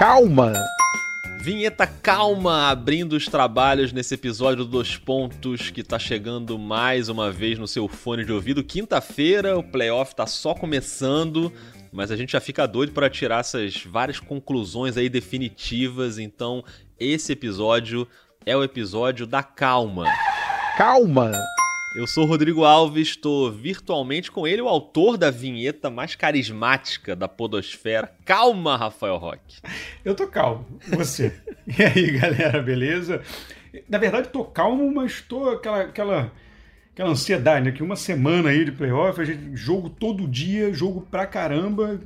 [0.00, 0.54] Calma!
[1.42, 7.58] Vinheta calma, abrindo os trabalhos nesse episódio dos pontos que tá chegando mais uma vez
[7.58, 8.64] no seu fone de ouvido.
[8.64, 11.52] Quinta-feira, o playoff tá só começando,
[11.92, 16.18] mas a gente já fica doido para tirar essas várias conclusões aí definitivas.
[16.18, 16.64] Então,
[16.98, 18.08] esse episódio
[18.46, 20.06] é o episódio da calma.
[20.78, 21.30] Calma!
[21.92, 27.26] Eu sou Rodrigo Alves, estou virtualmente com ele, o autor da vinheta mais carismática da
[27.26, 28.14] podosfera.
[28.24, 29.60] Calma, Rafael Roque.
[30.04, 31.34] Eu tô calmo, você.
[31.66, 33.20] e aí, galera, beleza?
[33.88, 36.32] Na verdade, tô calmo, mas tô aquela, aquela,
[36.92, 37.72] aquela ansiedade, né?
[37.72, 42.00] Que uma semana aí de playoff, a gente jogo todo dia, jogo pra caramba,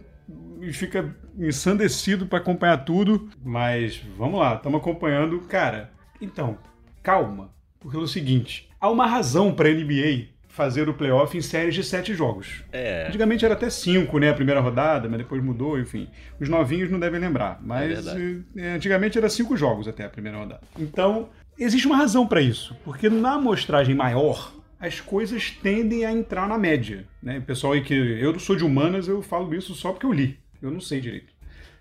[0.63, 3.29] e fica ensandecido para acompanhar tudo.
[3.45, 5.41] Mas vamos lá, estamos acompanhando.
[5.41, 5.93] Cara,
[6.23, 6.57] então,
[7.03, 11.41] calma, porque é o seguinte há uma razão para a NBA fazer o playoff em
[11.41, 12.63] séries de sete jogos.
[12.71, 13.07] É.
[13.09, 14.29] Antigamente era até cinco, né?
[14.29, 16.07] A primeira rodada, mas depois mudou, enfim.
[16.39, 20.37] Os novinhos não devem lembrar, mas é é, antigamente era cinco jogos até a primeira
[20.37, 20.61] rodada.
[20.79, 26.47] Então, existe uma razão para isso, porque na amostragem maior, as coisas tendem a entrar
[26.47, 27.07] na média.
[27.23, 27.41] Né?
[27.41, 27.95] Pessoal aí que.
[27.95, 30.39] Eu sou de humanas, eu falo isso só porque eu li.
[30.61, 31.33] Eu não sei direito.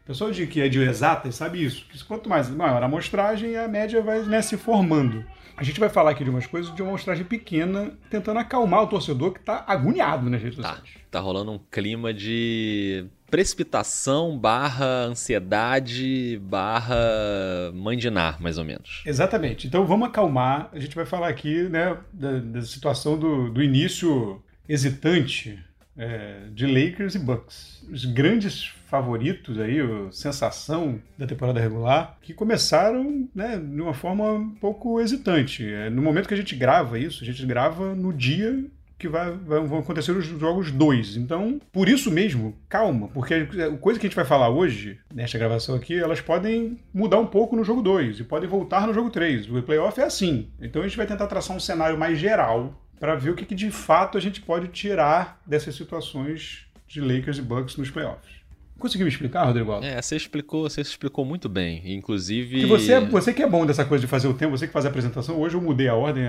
[0.03, 1.85] O pessoal de, que é de exatas sabe isso.
[1.89, 5.23] Que quanto mais maior a amostragem, a média vai né, se formando.
[5.55, 8.87] A gente vai falar aqui de umas coisas de uma amostragem pequena, tentando acalmar o
[8.87, 10.89] torcedor que está agoniado nas redes tá, sociais.
[11.11, 19.03] Tá rolando um clima de precipitação barra ansiedade barra mandinar, mais ou menos.
[19.05, 19.67] Exatamente.
[19.67, 20.69] Então vamos acalmar.
[20.71, 25.59] A gente vai falar aqui né, da, da situação do, do início hesitante
[25.97, 27.85] é, de Lakers e Bucks.
[27.91, 29.79] Os grandes favoritos aí,
[30.11, 35.65] sensação da temporada regular, que começaram né, de uma forma um pouco hesitante.
[35.65, 38.63] É, no momento que a gente grava isso, a gente grava no dia
[38.99, 41.17] que vai, vai, vão acontecer os jogos 2.
[41.17, 45.39] Então, por isso mesmo, calma, porque a coisa que a gente vai falar hoje, nesta
[45.39, 49.09] gravação aqui, elas podem mudar um pouco no jogo 2 e podem voltar no jogo
[49.09, 49.49] 3.
[49.49, 50.51] O playoff é assim.
[50.61, 53.55] Então a gente vai tentar traçar um cenário mais geral para ver o que, que
[53.55, 58.42] de fato a gente pode tirar dessas situações de Lakers e Bucks nos playoffs.
[58.83, 59.89] Conseguiu me explicar, Rodrigo Alves?
[59.89, 61.81] É, você explicou, você explicou muito bem.
[61.85, 62.59] Inclusive.
[62.59, 64.85] Que você, você que é bom dessa coisa de fazer o tempo, você que faz
[64.85, 65.39] a apresentação.
[65.39, 66.25] Hoje eu mudei a ordem,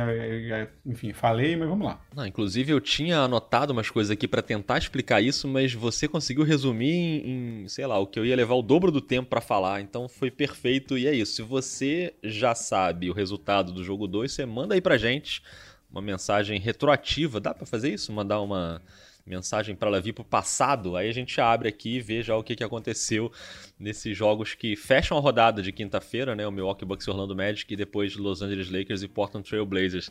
[0.87, 2.01] enfim, falei, mas vamos lá.
[2.15, 6.45] Não, inclusive eu tinha anotado umas coisas aqui para tentar explicar isso, mas você conseguiu
[6.45, 9.41] resumir em, em, sei lá, o que eu ia levar o dobro do tempo para
[9.41, 9.81] falar.
[9.81, 11.33] Então foi perfeito e é isso.
[11.33, 15.43] Se você já sabe o resultado do jogo 2, você manda aí pra gente
[15.91, 17.41] uma mensagem retroativa.
[17.41, 18.13] Dá para fazer isso?
[18.13, 18.81] Mandar uma
[19.27, 22.37] mensagem para ela vir para o passado, aí a gente abre aqui e vê já
[22.37, 23.33] o que, que aconteceu
[23.79, 26.47] nesses jogos que fecham a rodada de quinta-feira, né?
[26.47, 30.11] O Milwaukee Bucks Orlando Magic e depois Los Angeles Lakers e Portland Trail Blazers.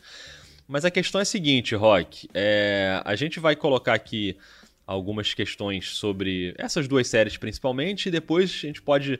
[0.67, 4.35] Mas a questão é a seguinte, Rock, é, a gente vai colocar aqui
[4.85, 9.19] algumas questões sobre essas duas séries principalmente e depois a gente pode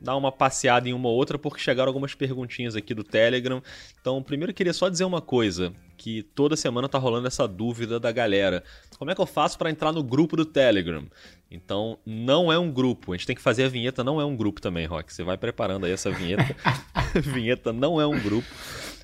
[0.00, 3.62] dar uma passeada em uma ou outra, porque chegaram algumas perguntinhas aqui do Telegram.
[4.00, 7.98] Então, primeiro eu queria só dizer uma coisa, que toda semana tá rolando essa dúvida
[7.98, 8.62] da galera.
[8.96, 11.04] Como é que eu faço para entrar no grupo do Telegram?
[11.50, 13.12] Então, não é um grupo.
[13.12, 15.12] A gente tem que fazer a vinheta, não é um grupo também, Rock.
[15.12, 16.56] Você vai preparando aí essa vinheta.
[17.20, 18.48] vinheta não é um grupo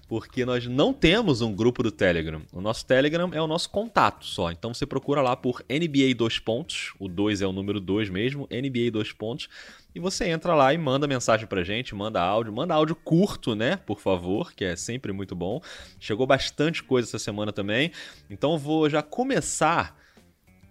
[0.08, 2.42] porque nós não temos um grupo do Telegram.
[2.52, 4.50] O nosso Telegram é o nosso contato só.
[4.50, 8.48] Então você procura lá por NBA 2 pontos, o 2 é o número 2 mesmo,
[8.50, 9.48] NBA 2 pontos,
[9.94, 13.76] e você entra lá e manda mensagem pra gente, manda áudio, manda áudio curto, né,
[13.76, 15.60] por favor, que é sempre muito bom.
[15.98, 17.90] Chegou bastante coisa essa semana também.
[18.28, 19.98] Então vou já começar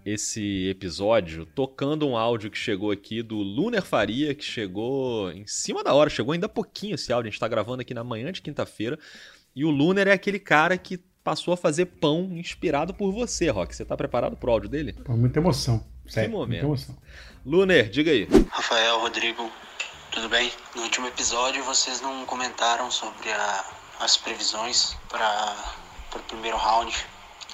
[0.06, 5.84] esse episódio tocando um áudio que chegou aqui do Luner Faria, que chegou em cima
[5.84, 8.42] da hora, chegou ainda pouquinho esse áudio, a gente tá gravando aqui na manhã de
[8.42, 8.98] quinta-feira.
[9.56, 13.76] E o Luner é aquele cara que passou a fazer pão inspirado por você, Rock.
[13.76, 14.94] Você tá preparado pro áudio dele?
[14.94, 15.86] Pô, muita emoção.
[16.10, 16.66] Que momento.
[16.66, 16.98] Emoção.
[17.46, 18.28] Luner, diga aí.
[18.52, 19.52] Rafael, Rodrigo,
[20.12, 20.52] tudo bem?
[20.76, 23.66] No último episódio vocês não comentaram sobre a,
[24.00, 25.56] as previsões para
[26.16, 26.94] o primeiro round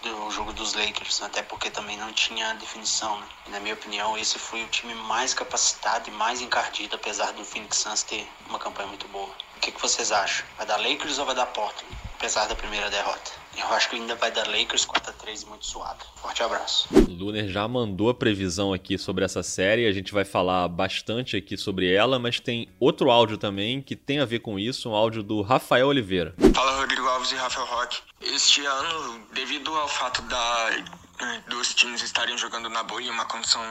[0.01, 3.19] do jogo dos Lakers, até porque também não tinha definição.
[3.19, 3.27] Né?
[3.47, 7.43] E, na minha opinião, esse foi o time mais capacitado e mais encardido, apesar do
[7.43, 9.29] Phoenix Suns ter uma campanha muito boa.
[9.57, 10.45] O que, que vocês acham?
[10.57, 11.97] Vai dar Lakers ou vai dar Portland?
[12.17, 13.31] Apesar da primeira derrota.
[13.57, 16.05] Eu acho que ainda vai dar Lakers 4x3 muito suado.
[16.15, 16.87] Forte abraço.
[17.07, 19.87] Luner já mandou a previsão aqui sobre essa série.
[19.87, 24.19] A gente vai falar bastante aqui sobre ela, mas tem outro áudio também que tem
[24.19, 26.35] a ver com isso, um áudio do Rafael Oliveira.
[26.53, 27.99] Fala Rodrigo Alves e Rafael Roque.
[28.21, 30.69] Este ano, devido ao fato da
[31.47, 33.61] dos times estarem jogando na boa em uma condição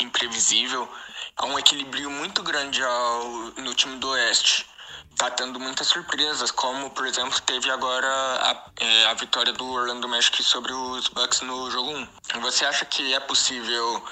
[0.00, 0.88] imprevisível,
[1.36, 3.24] há um equilíbrio muito grande ao,
[3.58, 4.66] no time do Oeste
[5.16, 10.08] tá tendo muitas surpresas, como por exemplo teve agora a, é, a vitória do Orlando
[10.08, 11.90] Magic sobre os Bucks no jogo
[12.36, 12.40] 1.
[12.40, 14.02] Você acha que é possível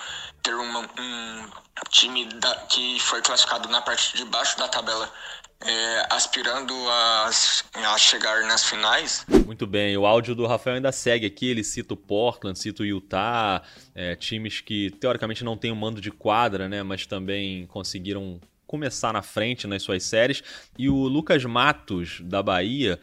[0.43, 1.47] ter uma, um
[1.91, 5.11] time da, que foi classificado na parte de baixo da tabela
[5.65, 7.31] é, aspirando a,
[7.75, 9.25] a, chegar nas finais.
[9.47, 12.87] Muito bem, o áudio do Rafael ainda segue aqui, ele cita o Portland, cita o
[12.87, 13.63] Utah,
[13.95, 18.41] é, times que teoricamente não têm um mando de quadra, né, mas também conseguiram
[18.73, 20.43] começar na frente nas suas séries.
[20.79, 22.99] E o Lucas Matos, da Bahia,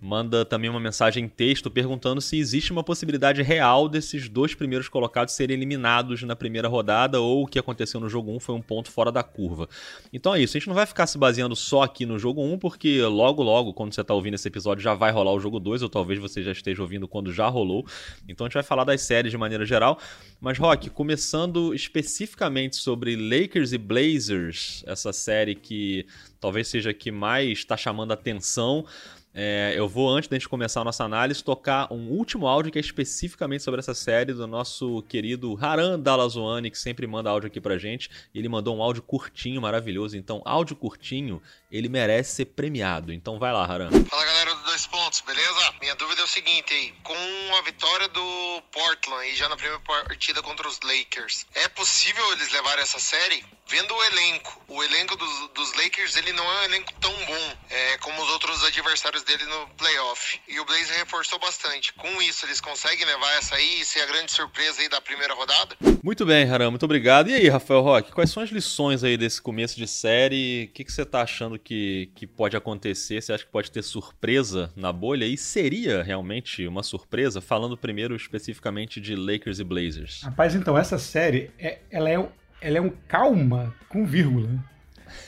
[0.00, 4.88] manda também uma mensagem em texto perguntando se existe uma possibilidade real desses dois primeiros
[4.88, 8.62] colocados serem eliminados na primeira rodada ou o que aconteceu no jogo 1 foi um
[8.62, 9.68] ponto fora da curva.
[10.12, 12.58] Então é isso, a gente não vai ficar se baseando só aqui no jogo 1,
[12.58, 15.82] porque logo logo, quando você está ouvindo esse episódio, já vai rolar o jogo 2,
[15.82, 17.86] ou talvez você já esteja ouvindo quando já rolou.
[18.28, 19.98] Então a gente vai falar das séries de maneira geral.
[20.40, 26.06] Mas, Rock, começando especificamente sobre Lakers e Blazers, essa série que
[26.40, 28.86] talvez seja a que mais está chamando a atenção.
[29.32, 32.78] É, eu vou, antes da gente começar a nossa análise, tocar um último áudio que
[32.78, 37.60] é especificamente sobre essa série do nosso querido Haran Dalazoani, que sempre manda áudio aqui
[37.60, 38.10] pra gente.
[38.34, 40.16] Ele mandou um áudio curtinho, maravilhoso.
[40.16, 41.40] Então, áudio curtinho,
[41.70, 43.12] ele merece ser premiado.
[43.12, 43.90] Então vai lá, Haran.
[44.04, 45.74] Fala galera do Dois Pontos, beleza?
[45.80, 49.80] Minha dúvida é o seguinte aí: com a vitória do Portland e já na primeira
[49.80, 53.44] partida contra os Lakers, é possível eles levarem essa série?
[53.70, 57.56] Vendo o elenco, o elenco dos, dos Lakers ele não é um elenco tão bom
[57.70, 60.40] é, como os outros adversários dele no playoff.
[60.48, 61.92] E o Blazer reforçou bastante.
[61.92, 65.34] Com isso, eles conseguem levar essa aí e ser a grande surpresa aí da primeira
[65.34, 65.76] rodada?
[66.02, 67.30] Muito bem, Haram, muito obrigado.
[67.30, 70.64] E aí, Rafael Roque, quais são as lições aí desse começo de série?
[70.64, 73.22] O que, que você está achando que, que pode acontecer?
[73.22, 75.26] Você acha que pode ter surpresa na bolha?
[75.26, 77.40] E seria realmente uma surpresa?
[77.40, 80.22] Falando primeiro especificamente de Lakers e Blazers.
[80.24, 82.18] Rapaz, então, essa série, é, ela é
[82.60, 84.48] ela é um calma com vírgula.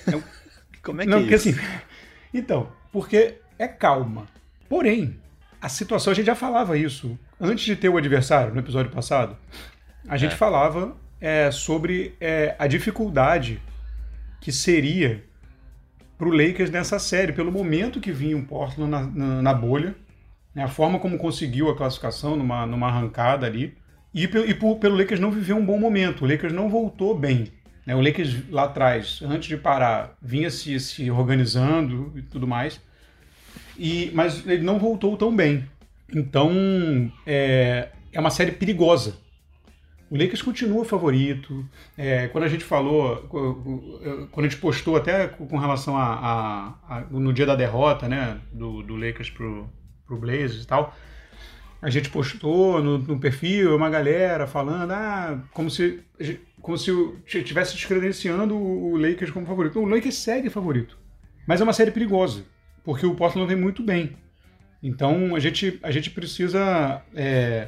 [0.06, 0.22] É um...
[0.82, 1.48] Como é que Não, é porque, isso?
[1.50, 1.60] Assim,
[2.34, 4.26] então, porque é calma.
[4.68, 5.20] Porém,
[5.60, 9.36] a situação, a gente já falava isso antes de ter o adversário, no episódio passado.
[10.08, 10.36] A gente é.
[10.36, 13.62] falava é, sobre é, a dificuldade
[14.40, 15.24] que seria
[16.18, 19.94] para o Lakers nessa série, pelo momento que vinha o Portland na, na, na bolha,
[20.54, 23.76] né, a forma como conseguiu a classificação numa, numa arrancada ali.
[24.14, 26.24] E, e por, pelo Lakers não viver um bom momento.
[26.24, 27.48] O Lakers não voltou bem.
[27.86, 27.94] Né?
[27.94, 32.80] O Lakers lá atrás, antes de parar, vinha se, se organizando e tudo mais.
[33.78, 35.64] E, mas ele não voltou tão bem.
[36.14, 39.16] Então é, é uma série perigosa.
[40.10, 41.66] O Lakers continua favorito.
[41.96, 43.16] É, quando a gente falou,
[44.30, 48.38] quando a gente postou até com relação a, a, a no dia da derrota, né,
[48.52, 49.70] do, do Lakers pro,
[50.06, 50.94] pro Blazers e tal,
[51.82, 56.00] a gente postou no, no, perfil uma galera falando, ah, como se
[56.60, 56.92] como se
[57.26, 59.80] estivesse descredenciando o Lakers como favorito.
[59.80, 60.96] o Lakers segue favorito.
[61.44, 62.44] Mas é uma série perigosa,
[62.84, 64.16] porque o Portland vem muito bem.
[64.80, 67.66] Então a gente, a gente precisa é,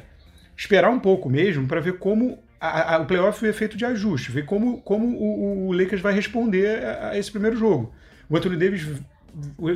[0.55, 4.31] esperar um pouco mesmo para ver como a, a, o playoff é feito de ajuste,
[4.31, 7.93] ver como, como o, o Lakers vai responder a, a, esse primeiro jogo.
[8.29, 8.87] O Anthony Davis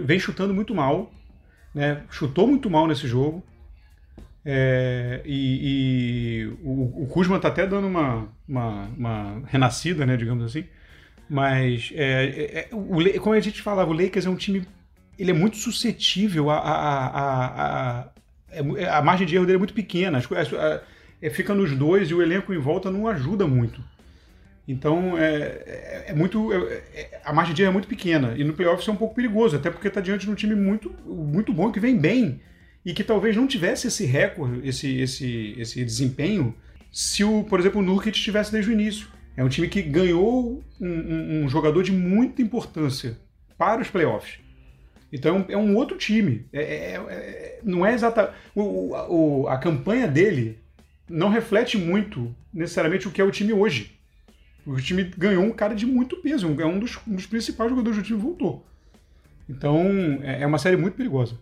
[0.06, 1.12] vem chutando muito mal,
[1.76, 2.04] né?
[2.10, 3.44] chutou muito mal nesse jogo.
[4.46, 10.46] É, e, e, o, o Kuzma está até dando uma, uma, uma, renascida, né, digamos
[10.46, 10.66] assim.
[11.30, 14.66] Mas, é, é, é o, como a gente falava, o Lakers é um time.
[15.18, 16.58] Ele é muito suscetível a.
[16.58, 18.10] a, a, a,
[18.52, 20.18] é a margem de erro dele é muito pequena.
[20.18, 20.28] As,
[21.22, 23.84] é, fica nos dois e o elenco em volta não ajuda muito.
[24.68, 26.50] Então, é, é muito.
[27.24, 28.34] a margem de erro é muito pequena.
[28.38, 30.92] E no playoff é um pouco perigoso, até porque está diante de um time muito,
[31.06, 32.42] muito bom que vem bem
[32.86, 36.56] e que talvez não tivesse esse recorde, esse, esse, esse desempenho,
[36.92, 39.08] se o, por exemplo, o Nurkic estivesse desde o início.
[39.36, 43.18] É um time que ganhou um, um, um jogador de muita importância
[43.58, 44.40] para os playoffs.
[45.12, 46.46] Então é um outro time.
[46.52, 48.34] É, é, é, não é exata.
[48.54, 50.60] O, o, a campanha dele
[51.10, 53.98] não reflete muito necessariamente o que é o time hoje.
[54.66, 57.98] O time ganhou um cara de muito peso, é um dos, um dos principais jogadores
[57.98, 58.66] do time voltou.
[59.50, 61.38] Então é, é uma série muito perigosa.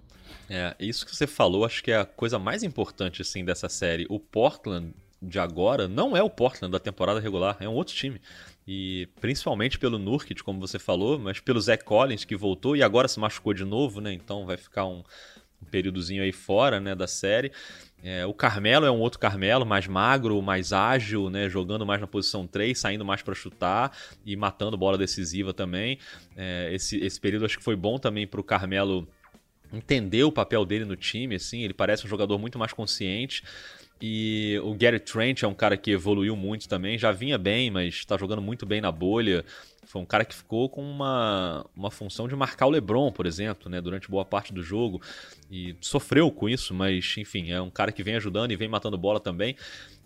[0.49, 4.05] É, isso que você falou, acho que é a coisa mais importante assim dessa série.
[4.09, 8.21] O Portland de agora não é o Portland da temporada regular, é um outro time.
[8.67, 13.07] E principalmente pelo Nurkic, como você falou, mas pelo Zach Collins que voltou e agora
[13.07, 14.13] se machucou de novo, né?
[14.13, 15.03] Então vai ficar um,
[15.61, 17.51] um períodozinho aí fora, né, da série.
[18.03, 22.05] É, o Carmelo é um outro Carmelo, mais magro, mais ágil, né, jogando mais na
[22.05, 23.91] posição 3, saindo mais para chutar
[24.25, 25.97] e matando bola decisiva também.
[26.35, 29.07] É, esse, esse período acho que foi bom também para o Carmelo
[29.73, 33.43] entender o papel dele no time, assim, ele parece um jogador muito mais consciente.
[33.99, 37.95] E o Gary Trent é um cara que evoluiu muito também, já vinha bem, mas
[37.95, 39.43] está jogando muito bem na bolha.
[39.87, 43.69] Foi um cara que ficou com uma, uma função de marcar o LeBron, por exemplo,
[43.69, 45.01] né, durante boa parte do jogo.
[45.49, 48.97] E sofreu com isso, mas enfim, é um cara que vem ajudando e vem matando
[48.97, 49.55] bola também.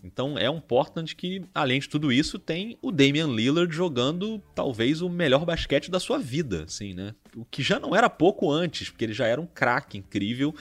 [0.04, 5.02] Então é um Portland que, além de tudo isso, tem o Damian Lillard jogando talvez
[5.02, 7.14] o melhor basquete da sua vida, assim, né?
[7.36, 10.54] O que já não era pouco antes, porque ele já era um craque incrível.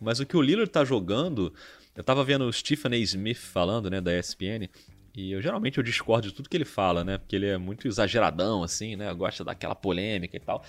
[0.00, 1.52] Mas o que o Lillard tá jogando,
[2.00, 2.96] eu tava vendo o Stephen A.
[2.96, 4.70] Smith falando, né, da ESPN,
[5.14, 7.18] e eu geralmente eu discordo de tudo que ele fala, né?
[7.18, 9.12] Porque ele é muito exageradão, assim, né?
[9.12, 10.64] Gosta daquela polêmica e tal.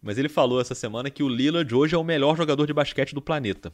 [0.00, 3.12] Mas ele falou essa semana que o Lillard hoje é o melhor jogador de basquete
[3.12, 3.72] do planeta.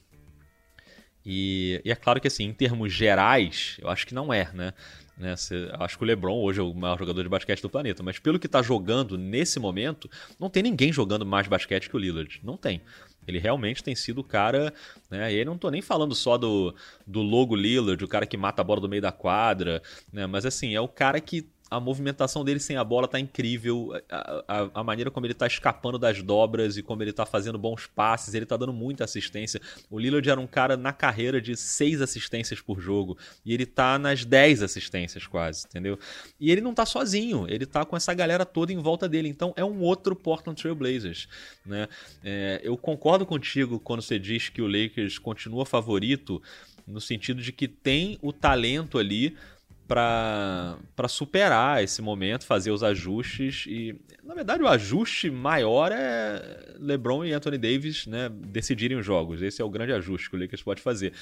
[1.26, 4.73] E, e, é claro que, assim, em termos gerais, eu acho que não é, né?
[5.16, 5.35] Né
[5.78, 8.38] acho que o LeBron hoje é o maior jogador de basquete do planeta, mas pelo
[8.38, 12.40] que tá jogando nesse momento, não tem ninguém jogando mais basquete que o Lillard.
[12.42, 12.80] Não tem.
[13.26, 14.73] Ele realmente tem sido o cara,
[15.11, 15.33] né?
[15.33, 16.75] E aí não tô nem falando só do,
[17.06, 20.26] do logo Lillard, o cara que mata a bola do meio da quadra, né?
[20.26, 23.90] Mas assim, é o cara que a movimentação dele sem a bola tá incrível.
[24.11, 27.59] A, a, a, maneira como ele tá escapando das dobras e como ele tá fazendo
[27.59, 29.61] bons passes, ele tá dando muita assistência.
[29.90, 33.99] O Lillard era um cara na carreira de seis assistências por jogo e ele tá
[33.99, 35.99] nas dez assistências quase, entendeu?
[36.38, 39.28] E ele não tá sozinho, ele tá com essa galera toda em volta dele.
[39.28, 41.28] Então é um outro Portland Trail Blazers,
[41.64, 41.88] né?
[42.23, 46.42] É, eu concordo contigo quando você diz que o Lakers continua favorito
[46.87, 49.37] no sentido de que tem o talento ali
[49.86, 57.24] para superar esse momento, fazer os ajustes e na verdade o ajuste maior é LeBron
[57.24, 59.42] e Anthony Davis, né, decidirem os jogos.
[59.42, 61.12] Esse é o grande ajuste que o Lakers pode fazer.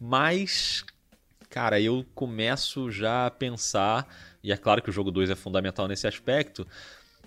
[0.00, 0.84] Mas
[1.48, 4.06] cara, eu começo já a pensar,
[4.42, 6.66] e é claro que o jogo 2 é fundamental nesse aspecto,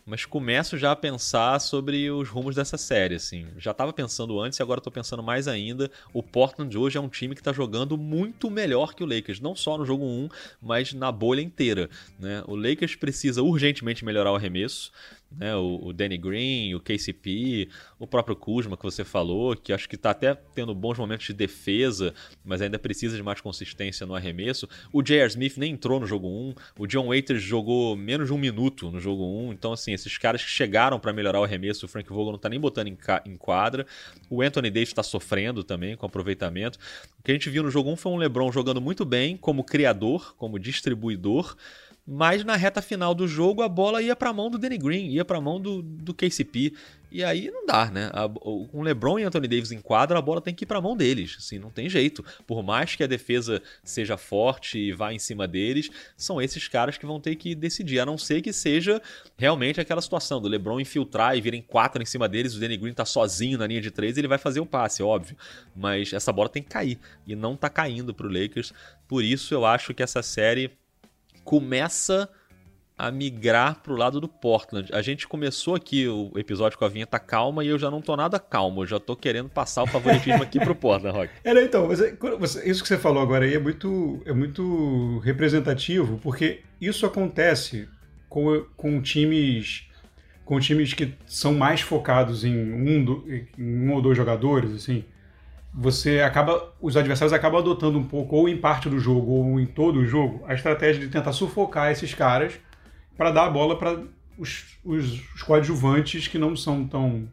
[0.10, 3.46] mas começo já a pensar sobre os rumos dessa série, assim.
[3.58, 5.89] Já estava pensando antes e agora estou pensando mais ainda.
[6.12, 9.56] O Portland hoje é um time que está jogando muito melhor que o Lakers, não
[9.56, 11.89] só no jogo 1, mas na bolha inteira,
[12.20, 12.44] né?
[12.48, 14.92] O Lakers precisa urgentemente melhorar o arremesso
[15.31, 15.55] né?
[15.55, 19.95] O, o, Danny Green, o KCP, o próprio Kuzma que você falou, que acho que
[19.95, 24.67] está até tendo bons momentos de defesa, mas ainda precisa de mais consistência no arremesso.
[24.91, 25.27] O J.R.
[25.27, 29.00] Smith nem entrou no jogo 1, o John Waiters jogou menos de um minuto no
[29.00, 32.27] jogo 1, então assim, esses caras que chegaram para melhorar o arremesso, o Frank Vogel
[32.27, 33.86] não está nem botando em, em, quadra.
[34.29, 36.79] O Anthony Davis está sofrendo também com aproveitamento.
[37.19, 39.63] O que a gente viu no jogo 1 foi um LeBron jogando muito bem como
[39.63, 41.55] criador, como distribuidor,
[42.12, 45.10] mas na reta final do jogo a bola ia para a mão do Danny Green,
[45.10, 46.74] ia para a mão do, do KCP.
[47.12, 48.10] E aí não dá, né?
[48.13, 50.82] A, com LeBron e Anthony Davis em quadra, a bola tem que ir para a
[50.82, 51.36] mão deles.
[51.38, 52.25] Assim, não tem jeito.
[52.48, 56.98] Por mais que a defesa seja forte e vá em cima deles, são esses caras
[56.98, 58.00] que vão ter que decidir.
[58.00, 59.00] A não ser que seja
[59.38, 62.94] realmente aquela situação do LeBron infiltrar e virem quatro em cima deles, o Danny Green
[62.94, 65.38] tá sozinho na linha de três ele vai fazer o passe, óbvio.
[65.75, 66.98] Mas essa bola tem que cair.
[67.28, 68.74] E não tá caindo pro Lakers.
[69.08, 70.72] Por isso eu acho que essa série
[71.50, 72.29] começa
[72.96, 74.88] a migrar pro lado do Portland.
[74.94, 78.15] A gente começou aqui o episódio com a vinheta calma e eu já não tô
[78.15, 81.34] nada calmo, eu já tô querendo passar o favoritismo aqui pro Portland, Rock.
[81.44, 86.60] É, então, você, isso que você falou agora aí é muito, é muito representativo, porque
[86.79, 87.89] isso acontece
[88.29, 89.88] com, com times
[90.46, 93.24] com times que são mais focados em um,
[93.58, 95.03] em um ou dois jogadores, assim
[95.74, 99.66] você acaba, os adversários acabam adotando um pouco, ou em parte do jogo, ou em
[99.66, 102.60] todo o jogo, a estratégia de tentar sufocar esses caras
[103.16, 104.02] para dar a bola para
[104.38, 107.28] os, os, os, coadjuvantes que não são tão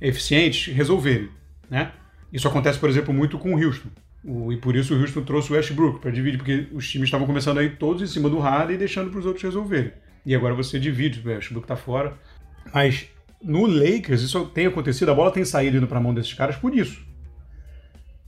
[0.00, 1.30] eficientes resolverem,
[1.70, 1.92] né?
[2.32, 3.88] Isso acontece, por exemplo, muito com o Houston.
[4.22, 7.26] O, e por isso o Houston trouxe o Westbrook para dividir, porque os times estavam
[7.26, 9.92] começando a ir todos em cima do Harden e deixando para os outros resolverem.
[10.26, 12.18] E agora você divide, o Westbrook está fora.
[12.74, 13.06] Mas
[13.42, 16.56] no Lakers isso tem acontecido, a bola tem saído indo para a mão desses caras
[16.56, 17.07] por isso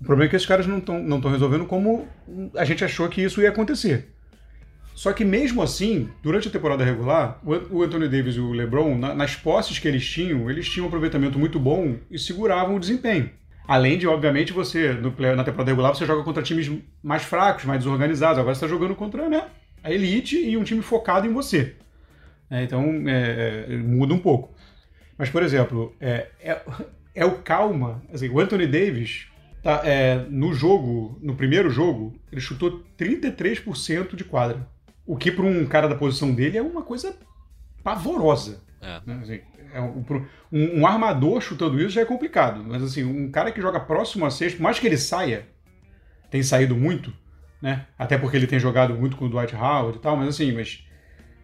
[0.00, 2.09] o problema é que esses caras não estão não resolvendo como
[2.57, 4.09] a gente achou que isso ia acontecer.
[4.95, 9.35] Só que mesmo assim, durante a temporada regular, o Anthony Davis e o LeBron, nas
[9.35, 13.30] posses que eles tinham, eles tinham um aproveitamento muito bom e seguravam o desempenho.
[13.66, 16.71] Além de, obviamente, você, no, na temporada regular, você joga contra times
[17.02, 18.38] mais fracos, mais desorganizados.
[18.38, 19.47] Agora você está jogando contra né,
[19.83, 21.76] a elite e um time focado em você.
[22.50, 24.52] É, então, é, é, muda um pouco.
[25.16, 26.61] Mas, por exemplo, é, é,
[27.14, 28.02] é o calma.
[28.12, 29.28] Assim, o Anthony Davis,
[29.62, 34.67] Tá, é, no jogo, no primeiro jogo, ele chutou 33% de quadra.
[35.07, 37.14] O que para um cara da posição dele é uma coisa
[37.83, 38.62] pavorosa.
[38.81, 39.00] É.
[39.05, 39.21] Né?
[39.23, 39.40] Assim,
[39.73, 40.05] é um,
[40.50, 42.64] um, um, armador chutando isso já é complicado.
[42.64, 45.47] Mas assim, um cara que joga próximo a sexto, por mais que ele saia,
[46.31, 47.12] tem saído muito,
[47.61, 47.87] né?
[47.99, 50.85] Até porque ele tem jogado muito com o Dwight Howard e tal, mas assim, mas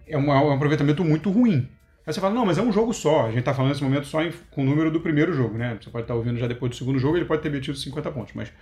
[0.07, 1.69] é um, é um aproveitamento muito ruim.
[2.07, 3.25] Aí você fala, não, mas é um jogo só.
[3.25, 5.77] A gente está falando nesse momento só em, com o número do primeiro jogo, né?
[5.81, 8.11] Você pode estar tá ouvindo já depois do segundo jogo, ele pode ter metido 50
[8.13, 8.33] pontos.
[8.35, 8.53] Mas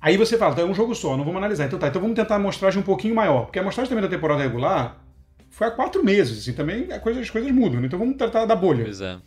[0.00, 1.66] Aí você fala, tá, é um jogo só, não vamos analisar.
[1.66, 3.46] Então tá, então vamos tentar a amostragem um pouquinho maior.
[3.46, 5.02] Porque a amostragem também da temporada regular
[5.50, 7.80] foi há quatro meses, assim, também a coisa, as coisas mudam.
[7.80, 7.86] Né?
[7.86, 8.84] Então vamos tratar da bolha.
[8.84, 9.18] Pois é.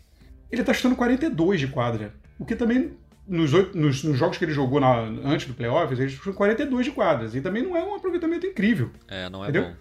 [0.51, 2.13] Ele tá chutando 42 de quadra.
[2.37, 2.91] O que também,
[3.27, 6.91] nos, nos, nos jogos que ele jogou na, antes do playoffs, ele chutou 42 de
[6.91, 7.35] quadras.
[7.35, 8.89] E também não é um aproveitamento incrível.
[9.07, 9.69] É, não é Entendeu?
[9.69, 9.75] bom.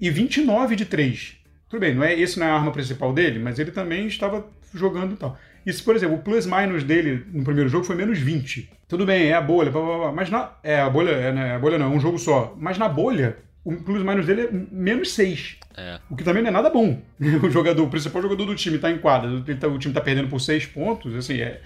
[0.00, 1.37] E 29 de 3.
[1.68, 4.46] Tudo bem, não é, esse não é a arma principal dele, mas ele também estava
[4.74, 5.36] jogando e tal.
[5.66, 8.70] E se, por exemplo, o plus-minus dele no primeiro jogo foi menos 20.
[8.88, 10.52] Tudo bem, é a bolha, blá, blá, blá, mas na.
[10.62, 12.54] É, a bolha, é, né, a bolha não, é um jogo só.
[12.58, 15.56] Mas na bolha, o plus-minus dele é menos 6.
[15.76, 16.00] É.
[16.10, 17.00] O que também não é nada bom.
[17.42, 19.28] O jogador, o principal jogador do time está em quadra,
[19.60, 21.60] tá- o time está perdendo por 6 pontos, assim, é,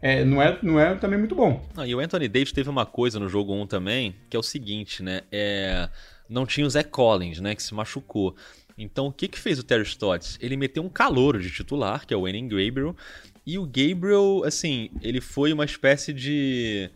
[0.00, 1.64] é, não, é, não é também muito bom.
[1.76, 4.42] Não, e o Anthony Davis teve uma coisa no jogo 1 também, que é o
[4.42, 5.20] seguinte, né?
[5.30, 5.88] É,
[6.28, 7.54] não tinha o Zé Collins, né?
[7.54, 8.34] Que se machucou.
[8.76, 10.38] Então, o que que fez o Terry Stotts?
[10.40, 12.96] Ele meteu um calouro de titular, que é o Wayne Gabriel,
[13.46, 16.90] e o Gabriel, assim, ele foi uma espécie de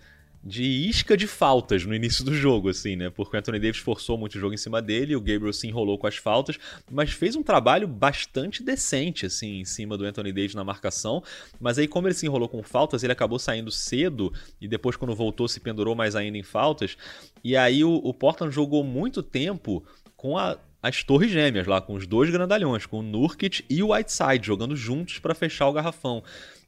[0.48, 3.10] de isca de faltas no início do jogo, assim, né?
[3.10, 5.98] Porque o Anthony Davis forçou muito o jogo em cima dele, o Gabriel se enrolou
[5.98, 6.56] com as faltas,
[6.88, 11.20] mas fez um trabalho bastante decente, assim, em cima do Anthony Davis na marcação.
[11.58, 15.16] Mas aí, como ele se enrolou com faltas, ele acabou saindo cedo e depois, quando
[15.16, 16.96] voltou, se pendurou mais ainda em faltas.
[17.42, 19.84] E aí, o, o Portland jogou muito tempo
[20.16, 20.56] com a-
[20.86, 24.76] as torres gêmeas lá, com os dois grandalhões, com o Nurkic e o Whiteside jogando
[24.76, 26.22] juntos para fechar o garrafão.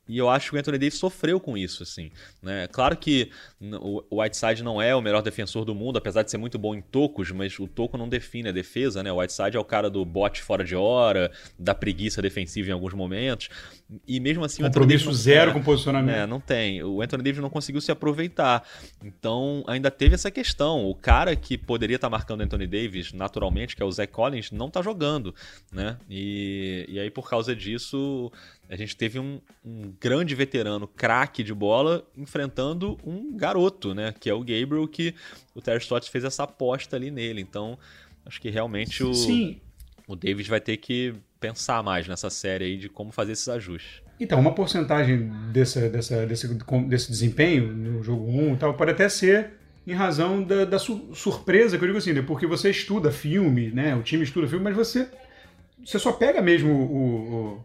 [0.09, 2.11] E eu acho que o Anthony Davis sofreu com isso, assim.
[2.43, 2.67] Né?
[2.69, 6.59] Claro que o Whiteside não é o melhor defensor do mundo, apesar de ser muito
[6.59, 9.13] bom em tocos, mas o toco não define a defesa, né?
[9.13, 12.95] O Whiteside é o cara do bote fora de hora, da preguiça defensiva em alguns
[12.95, 13.51] momentos.
[14.07, 16.15] E mesmo assim Compromisso zero é, com posicionamento.
[16.15, 16.83] é, não tem.
[16.83, 18.63] O Anthony Davis não conseguiu se aproveitar.
[19.03, 20.85] Então, ainda teve essa questão.
[20.85, 24.51] O cara que poderia estar marcando o Anthony Davis naturalmente, que é o Zach Collins,
[24.51, 25.35] não tá jogando,
[25.73, 25.97] né?
[26.09, 28.31] E, e aí, por causa disso,
[28.69, 34.13] a gente teve um, um grande veterano, craque de bola, enfrentando um garoto, né?
[34.21, 35.15] Que é o Gabriel, que
[35.55, 37.41] o Terry Stotts fez essa aposta ali nele.
[37.41, 37.79] Então,
[38.27, 39.63] acho que realmente o, Sim,
[40.07, 44.03] o Davis vai ter que pensar mais nessa série aí de como fazer esses ajustes.
[44.21, 46.49] Então, uma porcentagem dessa, dessa, desse,
[46.89, 49.53] desse desempenho no jogo 1 e tal pode até ser
[49.87, 52.23] em razão da, da su- surpresa, que eu digo assim, né?
[52.23, 53.95] porque você estuda filme, né?
[53.95, 55.09] o time estuda filme, mas você,
[55.85, 57.65] você só pega mesmo o.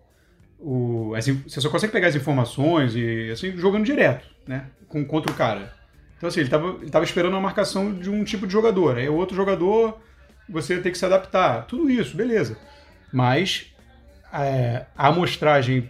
[0.59, 4.67] o, o as in- você só consegue pegar as informações e assim, jogando direto, né?
[4.87, 5.73] Com, contra o cara.
[6.17, 8.97] Então, assim, ele estava ele tava esperando a marcação de um tipo de jogador.
[8.97, 9.99] Aí outro jogador,
[10.47, 11.65] você tem que se adaptar.
[11.65, 12.57] Tudo isso, beleza.
[13.11, 13.72] Mas
[14.33, 15.89] é, a amostragem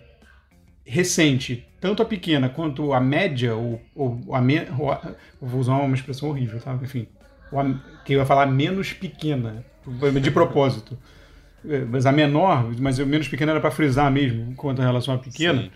[0.86, 5.76] recente, tanto a pequena quanto a média, ou, ou a me, ou a- vou usar
[5.78, 6.78] uma expressão horrível, tá?
[6.82, 7.08] Enfim,
[7.54, 9.64] a- que eu ia falar menos pequena,
[10.22, 10.98] de propósito.
[11.68, 15.14] É, Mas a menor, mas o menos pequena era para frisar mesmo, quanto em relação
[15.14, 15.70] à pequena,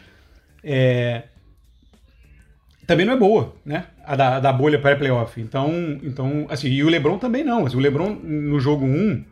[0.63, 1.23] é,
[2.85, 3.85] também não é boa, né?
[4.05, 5.39] A da, a da bolha pré-playoff.
[5.41, 5.69] Então,
[6.03, 7.65] então, assim, e o LeBron também não.
[7.65, 9.23] Assim, o LeBron no jogo 1,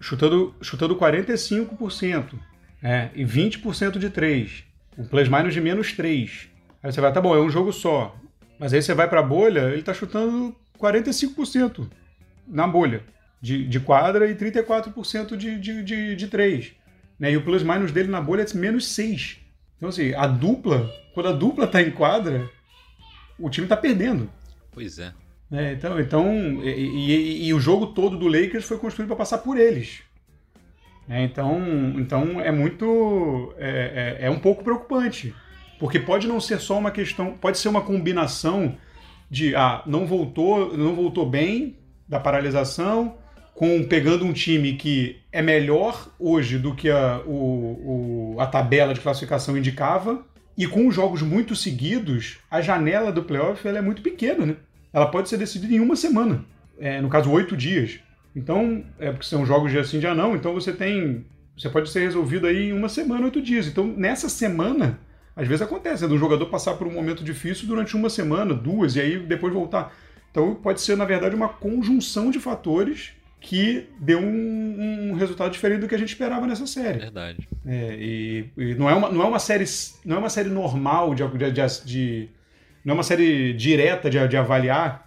[0.00, 2.34] chutando, chutando 45%,
[2.82, 3.10] né?
[3.14, 4.64] E 20% de 3.
[4.96, 6.48] O plus minus de menos 3.
[6.82, 8.16] Aí você vai, tá bom, é um jogo só.
[8.58, 11.88] Mas aí você vai pra bolha, ele tá chutando 45%
[12.46, 13.02] na bolha
[13.40, 16.72] de, de quadra e 34% de, de, de, de 3.
[17.18, 17.32] Né?
[17.32, 19.38] E o plus minus dele na bolha é menos 6.
[19.76, 22.50] Então, assim, a dupla, quando a dupla tá em quadra,
[23.38, 24.28] o time tá perdendo.
[24.72, 25.12] Pois é.
[25.50, 25.72] Né?
[25.72, 26.26] então, então
[26.64, 30.00] e, e- e o jogo todo do Lakers foi construído para passar por eles.
[31.06, 31.22] né?
[31.24, 31.58] então,
[31.98, 33.54] então é muito.
[33.58, 35.34] É, é- é um pouco preocupante.
[35.78, 37.32] Porque pode não ser só uma questão.
[37.40, 38.76] Pode ser uma combinação
[39.30, 41.76] de ah, não voltou, não voltou bem
[42.08, 43.16] da paralisação,
[43.54, 48.94] com pegando um time que é melhor hoje do que a, o, o- a tabela
[48.94, 50.24] de classificação indicava,
[50.56, 54.56] e com os jogos muito seguidos, a janela do playoff ela é muito pequena, né?
[54.92, 56.44] Ela pode ser decidida em uma semana,
[56.78, 57.98] é, no caso, oito dias.
[58.34, 61.24] Então, é porque são jogos de assim, dia não, então você tem.
[61.56, 63.66] Você pode ser resolvido aí em uma semana, oito dias.
[63.66, 65.00] Então, nessa semana,
[65.34, 68.94] às vezes acontece, né, do jogador passar por um momento difícil durante uma semana, duas,
[68.96, 69.92] e aí depois voltar.
[70.30, 75.80] Então pode ser, na verdade, uma conjunção de fatores que deu um, um resultado diferente
[75.80, 76.98] do que a gente esperava nessa série.
[76.98, 77.48] Verdade.
[77.66, 79.64] É, e, e não, é uma, não é uma série
[80.04, 82.28] não é uma série normal de, de, de- de-
[82.88, 85.06] não é uma série direta de, de avaliar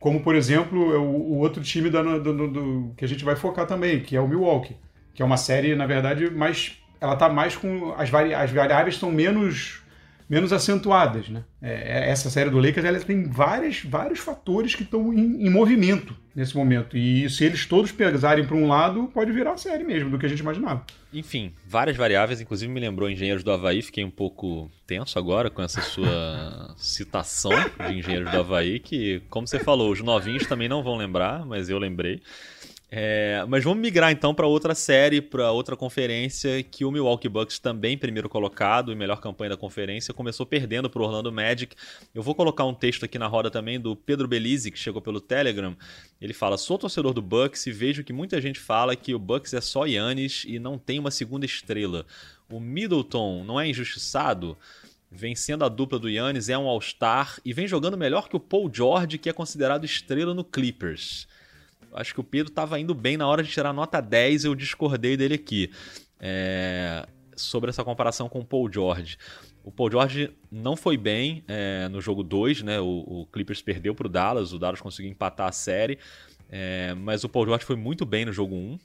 [0.00, 3.24] como por exemplo é o, o outro time da- do, do- do- que a gente
[3.24, 4.76] vai focar também que é o Milwaukee
[5.14, 8.94] que é uma série na verdade mais ela tá mais com as, vari, as variáveis
[8.94, 9.82] estão menos
[10.28, 15.12] menos acentuadas né É, essa série do Lakers ela tem várias, vários fatores que estão
[15.12, 16.96] em, em movimento nesse momento.
[16.96, 20.28] E se eles todos pesarem para um lado, pode virar série mesmo, do que a
[20.28, 20.84] gente imaginava.
[21.12, 25.60] Enfim, várias variáveis, inclusive me lembrou Engenheiros do Havaí, fiquei um pouco tenso agora com
[25.60, 27.50] essa sua citação
[27.88, 31.68] de Engenheiros do Havaí, que, como você falou, os novinhos também não vão lembrar, mas
[31.68, 32.22] eu lembrei.
[32.90, 37.58] É, mas vamos migrar então para outra série, para outra conferência, que o Milwaukee Bucks
[37.58, 41.76] também primeiro colocado e melhor campanha da conferência, começou perdendo para o Orlando Magic.
[42.14, 45.20] Eu vou colocar um texto aqui na roda também do Pedro Belize, que chegou pelo
[45.20, 45.76] Telegram.
[46.18, 49.52] Ele fala: "Sou torcedor do Bucks e vejo que muita gente fala que o Bucks
[49.52, 52.06] é só Yannis e não tem uma segunda estrela.
[52.50, 54.56] O Middleton não é injustiçado?"
[55.10, 58.70] vencendo a dupla do Yannis, é um All-Star e vem jogando melhor que o Paul
[58.70, 61.26] George, que é considerado estrela no Clippers.
[61.92, 65.16] Acho que o Pedro estava indo bem na hora de tirar nota 10, eu discordei
[65.16, 65.70] dele aqui.
[66.20, 69.16] É, sobre essa comparação com o Paul George.
[69.62, 72.80] O Paul George não foi bem é, no jogo 2, né?
[72.80, 75.98] O, o Clippers perdeu para o Dallas, o Dallas conseguiu empatar a série,
[76.48, 78.58] é, mas o Paul George foi muito bem no jogo 1.
[78.58, 78.78] Um.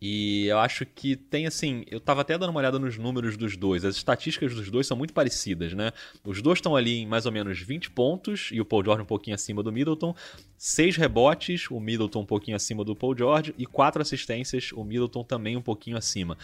[0.00, 1.84] E eu acho que tem assim.
[1.90, 3.84] Eu tava até dando uma olhada nos números dos dois.
[3.84, 5.92] As estatísticas dos dois são muito parecidas, né?
[6.24, 9.06] Os dois estão ali em mais ou menos 20 pontos e o Paul George um
[9.06, 10.14] pouquinho acima do Middleton.
[10.58, 13.54] Seis rebotes, o Middleton um pouquinho acima do Paul George.
[13.56, 16.36] E quatro assistências, o Middleton também um pouquinho acima.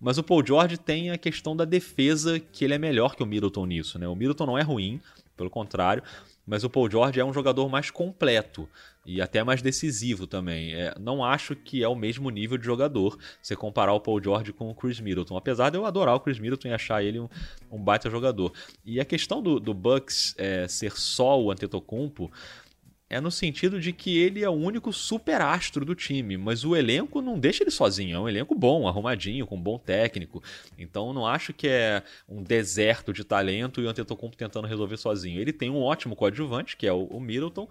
[0.00, 3.26] Mas o Paul George tem a questão da defesa, que ele é melhor que o
[3.26, 4.08] Middleton nisso, né?
[4.08, 5.00] O Middleton não é ruim,
[5.36, 6.02] pelo contrário
[6.46, 8.68] mas o Paul George é um jogador mais completo
[9.04, 10.74] e até mais decisivo também.
[10.74, 14.52] É, não acho que é o mesmo nível de jogador se comparar o Paul George
[14.52, 17.28] com o Chris Middleton, apesar de eu adorar o Chris Middleton e achar ele um,
[17.70, 18.52] um baita jogador.
[18.84, 22.30] E a questão do, do Bucks é, ser só o Antetokounmpo
[23.08, 27.20] é no sentido de que ele é o único superastro do time, mas o elenco
[27.20, 30.42] não deixa ele sozinho, é um elenco bom, arrumadinho, com um bom técnico.
[30.78, 35.40] Então não acho que é um deserto de talento e o Antetokounmpo tentando resolver sozinho.
[35.40, 37.68] Ele tem um ótimo coadjuvante, que é o, Middleton,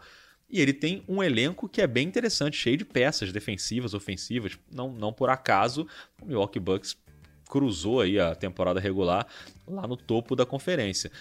[0.54, 4.56] e ele tem um elenco que é bem interessante, cheio de peças defensivas, ofensivas.
[4.72, 5.88] Não, não por acaso
[6.22, 6.96] o Milwaukee Bucks
[7.50, 9.26] cruzou aí a temporada regular
[9.68, 11.12] lá no topo da conferência.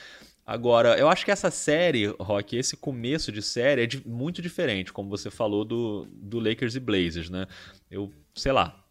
[0.44, 4.92] Agora, eu acho que essa série, Rock, esse começo de série é de, muito diferente,
[4.92, 7.46] como você falou do, do Lakers e Blazers, né?
[7.90, 8.81] Eu, sei lá,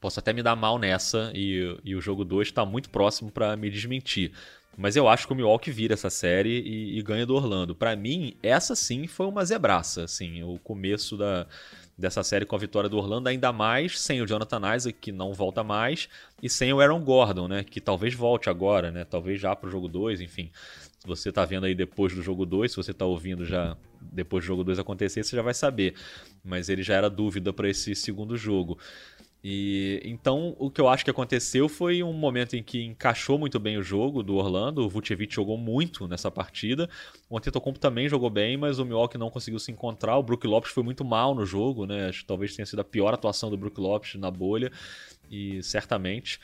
[0.00, 3.56] posso até me dar mal nessa e, e o jogo 2 está muito próximo para
[3.56, 4.32] me desmentir.
[4.76, 7.74] Mas eu acho que o Milwaukee vira essa série e, e ganha do Orlando.
[7.74, 11.46] Para mim, essa sim foi uma zebraça, assim, o começo da,
[11.96, 15.32] dessa série com a vitória do Orlando, ainda mais sem o Jonathan Isaac, que não
[15.32, 16.08] volta mais,
[16.42, 19.70] e sem o Aaron Gordon, né, que talvez volte agora, né, talvez já para o
[19.70, 20.50] jogo 2, enfim.
[20.98, 24.44] Se você está vendo aí depois do jogo 2, se você está ouvindo já depois
[24.44, 25.94] do jogo 2 acontecer, você já vai saber.
[26.44, 28.78] Mas ele já era dúvida para esse segundo jogo.
[29.44, 33.60] E então o que eu acho que aconteceu foi um momento em que encaixou muito
[33.60, 34.84] bem o jogo do Orlando.
[34.84, 36.88] O Vucevic jogou muito nessa partida.
[37.28, 40.16] O Antetokounmpo também jogou bem, mas o Milwaukee não conseguiu se encontrar.
[40.16, 42.08] O Brook Lopes foi muito mal no jogo, né?
[42.08, 44.72] Acho que talvez tenha sido a pior atuação do Brook Lopes na bolha
[45.30, 46.40] e certamente.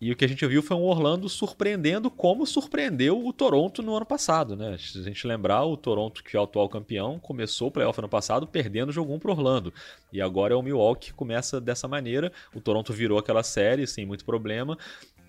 [0.00, 3.94] E o que a gente viu foi um Orlando surpreendendo como surpreendeu o Toronto no
[3.94, 4.78] ano passado, né?
[4.78, 8.08] Se a gente lembrar, o Toronto, que é o atual campeão, começou o playoff ano
[8.08, 9.74] passado perdendo o jogo 1 para Orlando.
[10.10, 12.32] E agora é o Milwaukee que começa dessa maneira.
[12.54, 14.78] O Toronto virou aquela série sem muito problema.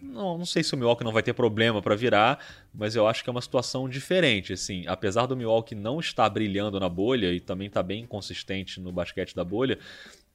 [0.01, 3.23] Não, não sei se o Milwaukee não vai ter problema para virar, mas eu acho
[3.23, 4.53] que é uma situação diferente.
[4.53, 8.79] Assim, apesar do Milwaukee não estar brilhando na bolha e também estar tá bem consistente
[8.79, 9.77] no basquete da bolha,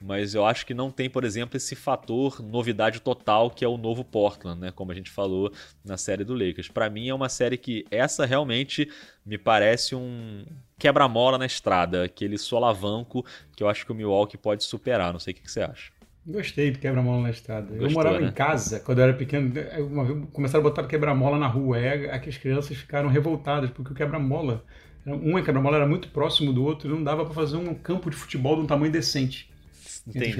[0.00, 3.76] mas eu acho que não tem, por exemplo, esse fator novidade total que é o
[3.76, 4.70] novo Portland, né?
[4.70, 5.50] Como a gente falou
[5.84, 6.68] na série do Lakers.
[6.68, 8.88] Para mim é uma série que essa realmente
[9.24, 10.44] me parece um
[10.78, 13.24] quebra-mola na estrada, aquele solavanco
[13.56, 15.12] que eu acho que o Milwaukee pode superar.
[15.12, 15.95] Não sei o que você acha.
[16.26, 17.68] Gostei do quebra-mola na estrada.
[17.68, 18.26] Gostou, eu morava né?
[18.26, 19.52] em casa quando eu era pequeno.
[19.88, 21.76] Uma vez começaram a botar quebra-mola na rua.
[21.76, 24.64] Aí as crianças ficaram revoltadas porque o quebra-mola,
[25.06, 28.16] um quebra-mola era muito próximo do outro e não dava para fazer um campo de
[28.16, 29.48] futebol de um tamanho decente.
[30.06, 30.36] Entendi.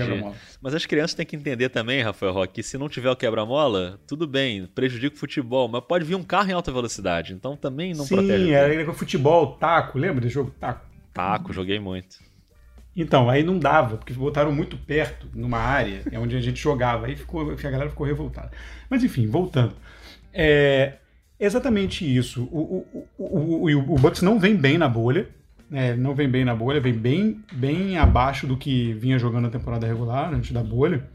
[0.61, 3.99] Mas as crianças têm que entender também, Rafael Roque, que se não tiver o quebra-mola,
[4.07, 7.93] tudo bem, prejudica o futebol, mas pode vir um carro em alta velocidade, então também
[7.93, 8.45] não Sim, protege.
[8.45, 10.87] Sim, era com futebol, taco, lembra desse jogo taco?
[11.13, 12.26] Taco, joguei muito.
[12.97, 17.07] Então, aí não dava, porque botaram muito perto, numa área é onde a gente jogava,
[17.07, 18.51] aí ficou, a galera ficou revoltada.
[18.89, 19.75] Mas enfim, voltando.
[20.33, 20.95] É
[21.39, 22.45] exatamente isso.
[22.45, 25.29] O, o, o, o, o Bucks não vem bem na bolha,
[25.71, 29.51] é, não vem bem na bolha, vem bem, bem abaixo do que vinha jogando na
[29.51, 31.07] temporada regular, antes da bolha.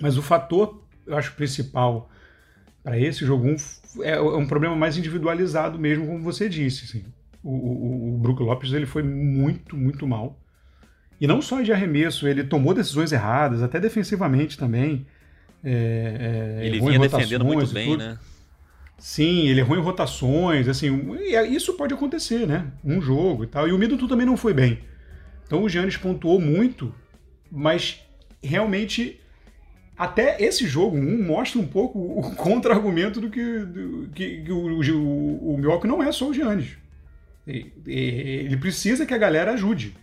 [0.00, 2.10] Mas o fator, eu acho, principal
[2.82, 3.56] para esse jogo 1
[4.02, 6.84] é, é um problema mais individualizado mesmo, como você disse.
[6.84, 7.04] Assim.
[7.42, 10.38] O, o, o Brook Lopes ele foi muito, muito mal.
[11.22, 15.06] E não só de arremesso, ele tomou decisões erradas, até defensivamente também.
[15.62, 18.18] É, é, ele vinha defendendo muito bem, né?
[18.98, 22.66] Sim, ele errou em rotações, assim, é, isso pode acontecer, né?
[22.84, 23.68] Um jogo e tal.
[23.68, 24.80] E o Middleton também não foi bem.
[25.46, 26.92] Então o Giannis pontuou muito,
[27.48, 28.00] mas
[28.42, 29.20] realmente
[29.96, 34.56] até esse jogo um mostra um pouco o contra-argumento do que, do, que, que o,
[34.58, 36.76] o, o Milwaukee não é só o Giannis.
[37.46, 40.01] Ele precisa que a galera ajude.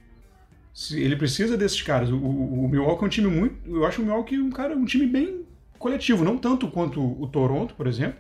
[0.92, 2.10] Ele precisa desses caras.
[2.10, 3.56] O, o, o Milwaukee é um time muito.
[3.70, 5.46] Eu acho o Milwaukee um cara, um time bem
[5.78, 8.20] coletivo, não tanto quanto o Toronto, por exemplo,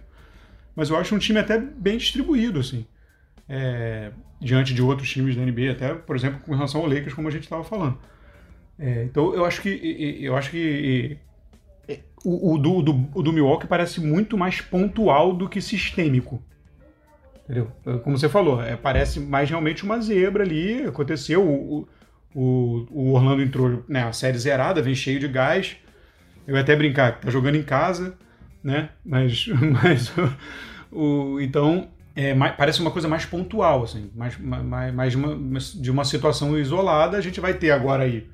[0.75, 2.85] mas eu acho um time até bem distribuído, assim,
[3.47, 7.27] é, diante de outros times da NBA, até, por exemplo, com relação ao Lakers, como
[7.27, 7.99] a gente estava falando.
[8.79, 11.17] É, então eu acho que eu acho que
[12.23, 16.41] o, o, do, do, o do Milwaukee parece muito mais pontual do que sistêmico.
[17.43, 17.71] Entendeu?
[18.03, 20.83] Como você falou, é, parece mais realmente uma zebra ali.
[20.83, 21.88] Aconteceu, o,
[22.34, 25.78] o, o Orlando entrou, né, a série zerada, vem cheio de gás.
[26.48, 28.18] Eu ia até brincar, tá jogando em casa,
[28.63, 28.89] né?
[29.06, 29.48] Mas,
[29.84, 30.12] mas
[30.92, 35.60] o, então é, mais, parece uma coisa mais pontual, assim, mais, mais, mais de, uma,
[35.60, 37.18] de uma situação isolada.
[37.18, 38.28] A gente vai ter agora aí,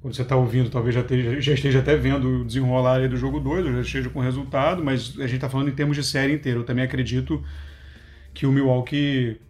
[0.00, 3.38] quando você está ouvindo, talvez já esteja, já esteja até vendo o desenrolar do jogo
[3.38, 6.32] 2, já esteja com o resultado, mas a gente está falando em termos de série
[6.32, 6.58] inteira.
[6.58, 7.42] Eu também acredito
[8.34, 9.40] que o Milwaukee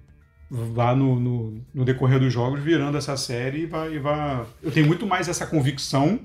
[0.50, 4.44] vá no, no, no, decorrer dos jogos virando essa série e vai, e vai.
[4.62, 6.18] Eu tenho muito mais essa convicção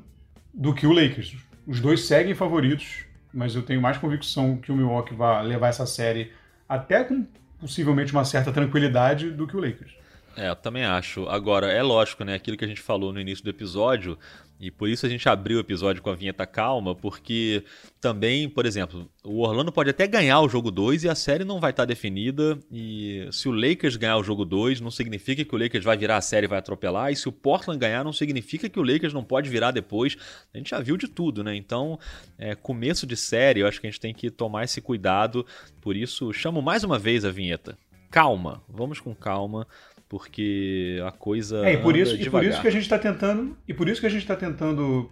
[0.54, 1.36] do que o Lakers.
[1.68, 5.86] Os dois seguem favoritos, mas eu tenho mais convicção que o Milwaukee vai levar essa
[5.86, 6.32] série
[6.68, 7.26] até com
[7.60, 9.94] possivelmente uma certa tranquilidade do que o Lakers.
[10.36, 11.28] É, eu também acho.
[11.28, 12.36] Agora, é lógico, né?
[12.36, 14.18] Aquilo que a gente falou no início do episódio,
[14.60, 17.64] e por isso a gente abriu o episódio com a vinheta calma, porque
[18.00, 21.60] também, por exemplo, o Orlando pode até ganhar o jogo 2 e a série não
[21.60, 22.58] vai estar definida.
[22.72, 26.18] E se o Lakers ganhar o jogo 2, não significa que o Lakers vai virar
[26.18, 27.12] a série e vai atropelar.
[27.12, 30.18] E se o Portland ganhar, não significa que o Lakers não pode virar depois.
[30.54, 31.56] A gente já viu de tudo, né?
[31.56, 32.00] Então,
[32.38, 35.46] é, começo de série, eu acho que a gente tem que tomar esse cuidado.
[35.82, 37.78] Por isso, chamo mais uma vez a vinheta.
[38.10, 39.68] Calma, vamos com calma
[40.08, 43.58] porque a coisa é, e por isso e por isso que a gente está tentando
[43.68, 45.12] e por isso que a gente está tentando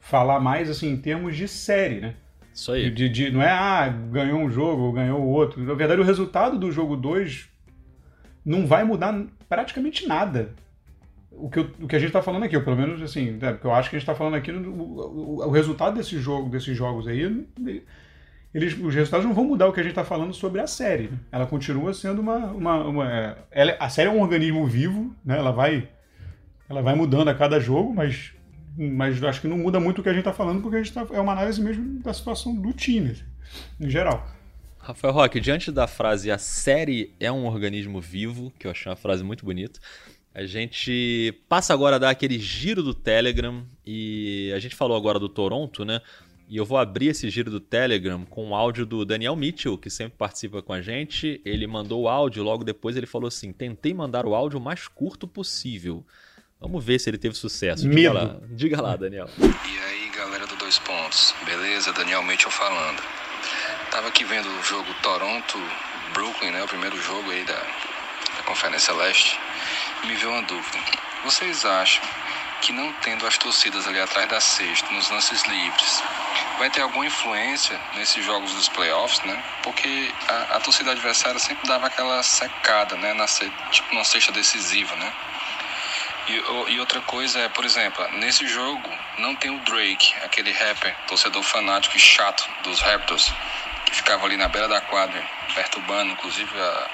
[0.00, 2.14] falar mais assim em termos de série, né?
[2.52, 2.90] Isso aí.
[2.90, 5.62] De, de, não é ah ganhou um jogo ganhou o outro.
[5.62, 7.48] Na verdade o resultado do jogo 2
[8.44, 10.52] não vai mudar praticamente nada.
[11.30, 13.52] O que, eu, o que a gente está falando aqui, ou pelo menos assim, é,
[13.52, 16.48] porque eu acho que a gente está falando aqui, o, o, o, resultado desse jogo,
[16.48, 17.44] desses jogos aí,
[18.54, 21.10] eles, os resultados não vão mudar o que a gente está falando sobre a série.
[21.32, 22.36] Ela continua sendo uma.
[22.52, 25.36] uma, uma é, ela, a série é um organismo vivo, né?
[25.36, 25.88] ela, vai,
[26.68, 28.32] ela vai mudando a cada jogo, mas,
[28.78, 30.92] mas acho que não muda muito o que a gente está falando, porque a gente
[30.92, 33.24] tá, é uma análise mesmo da situação do time, assim,
[33.80, 34.24] em geral.
[34.78, 38.96] Rafael Roque, diante da frase a série é um organismo vivo, que eu achei uma
[38.96, 39.80] frase muito bonita,
[40.32, 45.18] a gente passa agora a dar aquele giro do Telegram e a gente falou agora
[45.18, 46.00] do Toronto, né?
[46.46, 49.88] E eu vou abrir esse giro do Telegram com o áudio do Daniel Mitchell, que
[49.88, 51.40] sempre participa com a gente.
[51.44, 54.86] Ele mandou o áudio, logo depois ele falou assim: tentei mandar o áudio o mais
[54.86, 56.04] curto possível.
[56.60, 57.82] Vamos ver se ele teve sucesso.
[57.82, 58.14] Diga Medo.
[58.14, 59.28] lá, diga lá, Daniel.
[59.38, 61.92] E aí, galera do Dois Pontos, beleza?
[61.92, 63.02] Daniel Mitchell falando.
[63.90, 66.62] Tava aqui vendo o jogo Toronto-Brooklyn, né?
[66.62, 69.38] O primeiro jogo aí da, da Conferência Leste.
[70.02, 70.78] E me veio uma dúvida.
[71.24, 72.02] Vocês acham
[72.64, 76.02] que não tendo as torcidas ali atrás da cesta, nos lances livres,
[76.58, 79.44] vai ter alguma influência nesses jogos dos playoffs, né?
[79.62, 83.12] Porque a, a torcida adversária sempre dava aquela secada, né?
[83.12, 83.26] Na,
[83.70, 85.12] tipo uma cesta decisiva, né?
[86.26, 90.96] E, e, outra coisa é, por exemplo, nesse jogo não tem o Drake, aquele rapper,
[91.06, 93.30] torcedor fanático e chato dos Raptors,
[93.84, 95.22] que ficava ali na beira da quadra,
[95.54, 96.90] perturbando, inclusive a,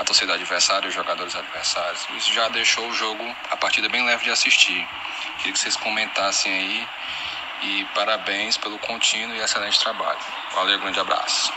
[0.00, 2.06] a torcida adversária, os jogadores adversários.
[2.16, 4.88] Isso já deixou o jogo, a partida bem leve de assistir.
[5.36, 6.86] Queria que vocês comentassem aí
[7.62, 10.18] e parabéns pelo contínuo e excelente trabalho.
[10.54, 11.52] Valeu, grande abraço.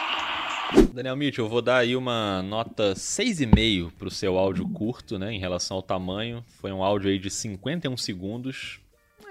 [0.92, 5.32] Daniel Mitchell, eu vou dar aí uma nota 6,5 para o seu áudio curto, né,
[5.32, 6.44] em relação ao tamanho.
[6.60, 8.82] Foi um áudio aí de 51 segundos.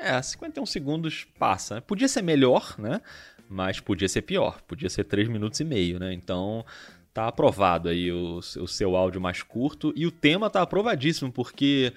[0.01, 1.75] É, 51 segundos passa.
[1.75, 1.81] Né?
[1.83, 2.99] Podia ser melhor, né?
[3.47, 4.63] Mas podia ser pior.
[4.63, 6.15] Podia ser 3 minutos e meio, né?
[6.15, 6.65] Então,
[7.13, 9.93] tá aprovado aí o, o seu áudio mais curto.
[9.97, 11.93] E o tema tá aprovadíssimo, porque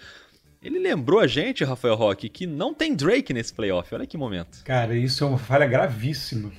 [0.62, 3.94] ele lembrou a gente, Rafael Roque, que não tem Drake nesse playoff.
[3.94, 4.64] Olha que momento.
[4.64, 6.52] Cara, isso é uma falha gravíssima.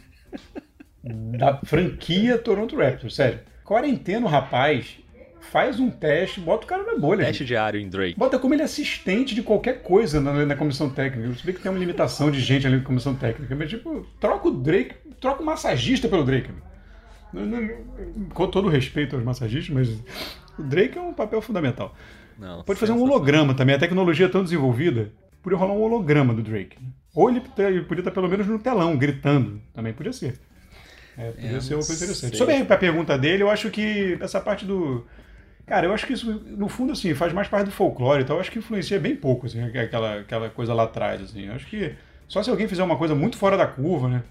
[1.38, 3.40] da franquia Toronto Raptors, sério.
[3.64, 4.98] Quarentena o rapaz,
[5.40, 7.24] faz um teste, bota o cara na bolha.
[7.24, 7.48] Teste gente.
[7.48, 8.18] diário em Drake.
[8.18, 11.28] Bota como ele é assistente de qualquer coisa na, na comissão técnica.
[11.28, 13.54] Você vê que tem uma limitação de gente ali na comissão técnica.
[13.54, 16.50] Mas, tipo, troca o Drake, troca o massagista pelo Drake.
[18.32, 19.88] Com todo respeito aos massagistas, mas
[20.58, 21.94] o Drake é um papel fundamental.
[22.38, 23.74] Não, Pode fazer um holograma também.
[23.74, 25.10] A tecnologia é tão desenvolvida,
[25.42, 26.76] podia rolar um holograma do Drake.
[27.14, 29.60] Ou ele, ele podia estar pelo menos no telão, gritando.
[29.72, 30.38] Também podia ser.
[31.16, 32.36] É, podia é, ser uma coisa interessante.
[32.36, 35.06] Sobre a pergunta dele, eu acho que essa parte do.
[35.66, 38.40] Cara, eu acho que isso, no fundo, assim, faz mais parte do folclore, então eu
[38.40, 41.46] acho que influencia bem pouco, assim, aquela, aquela coisa lá atrás, assim.
[41.46, 41.92] Eu acho que
[42.28, 44.22] só se alguém fizer uma coisa muito fora da curva, né?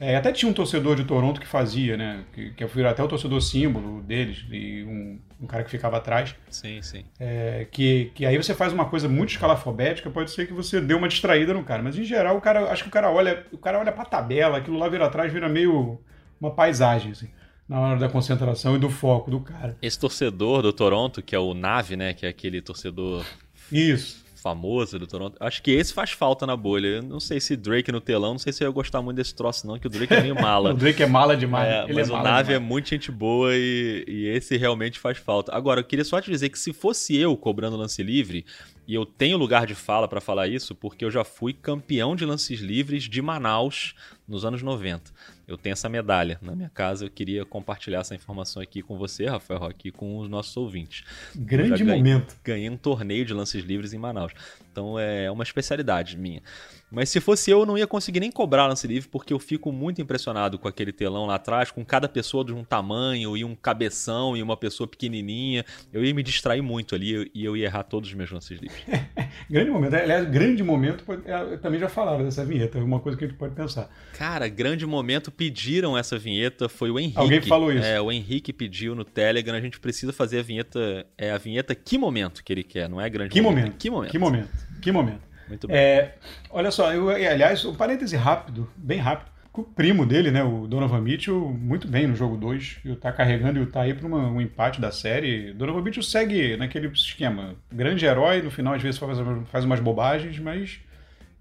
[0.00, 2.24] É, até tinha um torcedor de Toronto que fazia, né?
[2.32, 6.34] Que, que foi até o torcedor símbolo deles, e um, um cara que ficava atrás.
[6.48, 7.04] Sim, sim.
[7.20, 10.94] É, que, que aí você faz uma coisa muito escalafobética, pode ser que você dê
[10.94, 11.82] uma distraída no cara.
[11.82, 14.56] Mas em geral, o cara, acho que o cara olha, o cara olha pra tabela,
[14.56, 16.00] aquilo lá vira atrás, vira meio
[16.40, 17.28] uma paisagem, assim,
[17.68, 19.76] na hora da concentração e do foco do cara.
[19.82, 22.14] Esse torcedor do Toronto, que é o Nave, né?
[22.14, 23.22] Que é aquele torcedor.
[23.70, 25.36] Isso famoso do Toronto.
[25.38, 26.86] Acho que esse faz falta na bolha.
[26.86, 29.34] Eu não sei se Drake no telão, não sei se eu ia gostar muito desse
[29.34, 30.70] troço, não, que o Drake é meio mala.
[30.72, 31.68] o Drake é mala demais.
[31.68, 35.18] É, Ele mas é o Nave é muito gente boa e, e, esse realmente faz
[35.18, 35.54] falta.
[35.54, 38.44] Agora, eu queria só te dizer que se fosse eu cobrando lance livre,
[38.90, 42.24] e eu tenho lugar de fala para falar isso, porque eu já fui campeão de
[42.24, 43.94] lances livres de Manaus
[44.26, 45.12] nos anos 90.
[45.46, 49.26] Eu tenho essa medalha na minha casa, eu queria compartilhar essa informação aqui com você,
[49.26, 51.04] Rafael aqui com os nossos ouvintes.
[51.36, 52.36] Grande momento.
[52.42, 54.32] Ganhei, ganhei um torneio de lances livres em Manaus.
[54.72, 56.42] Então é uma especialidade minha.
[56.90, 59.70] Mas se fosse eu, eu não ia conseguir nem cobrar lance livre, porque eu fico
[59.70, 63.54] muito impressionado com aquele telão lá atrás, com cada pessoa de um tamanho, e um
[63.54, 65.64] cabeção, e uma pessoa pequenininha.
[65.92, 68.82] Eu ia me distrair muito ali e eu ia errar todos os meus lances livres.
[69.48, 69.94] grande momento.
[69.94, 73.36] Aliás, grande momento, é, também já falaram dessa vinheta, é uma coisa que a gente
[73.36, 73.88] pode pensar.
[74.14, 77.18] Cara, grande momento, pediram essa vinheta, foi o Henrique.
[77.18, 77.86] Alguém falou isso.
[77.86, 81.74] É, o Henrique pediu no Telegram, a gente precisa fazer a vinheta, é a vinheta
[81.74, 83.64] Que Momento que ele quer, não é grande que momento.
[83.64, 83.76] momento.
[83.78, 84.10] Que momento.
[84.10, 84.50] Que momento.
[84.80, 85.29] Que momento.
[85.50, 85.76] Muito bem.
[85.76, 86.14] É,
[86.48, 89.28] olha só, eu, aliás, um parêntese rápido, bem rápido.
[89.52, 92.78] O primo dele, né, o Donovan Mitchell, muito bem no jogo 2.
[92.84, 95.52] E tá carregando e tá aí para um empate da série.
[95.52, 97.56] Donovan Mitchell segue naquele esquema.
[97.70, 99.18] Grande herói, no final às vezes faz,
[99.50, 100.78] faz umas bobagens, mas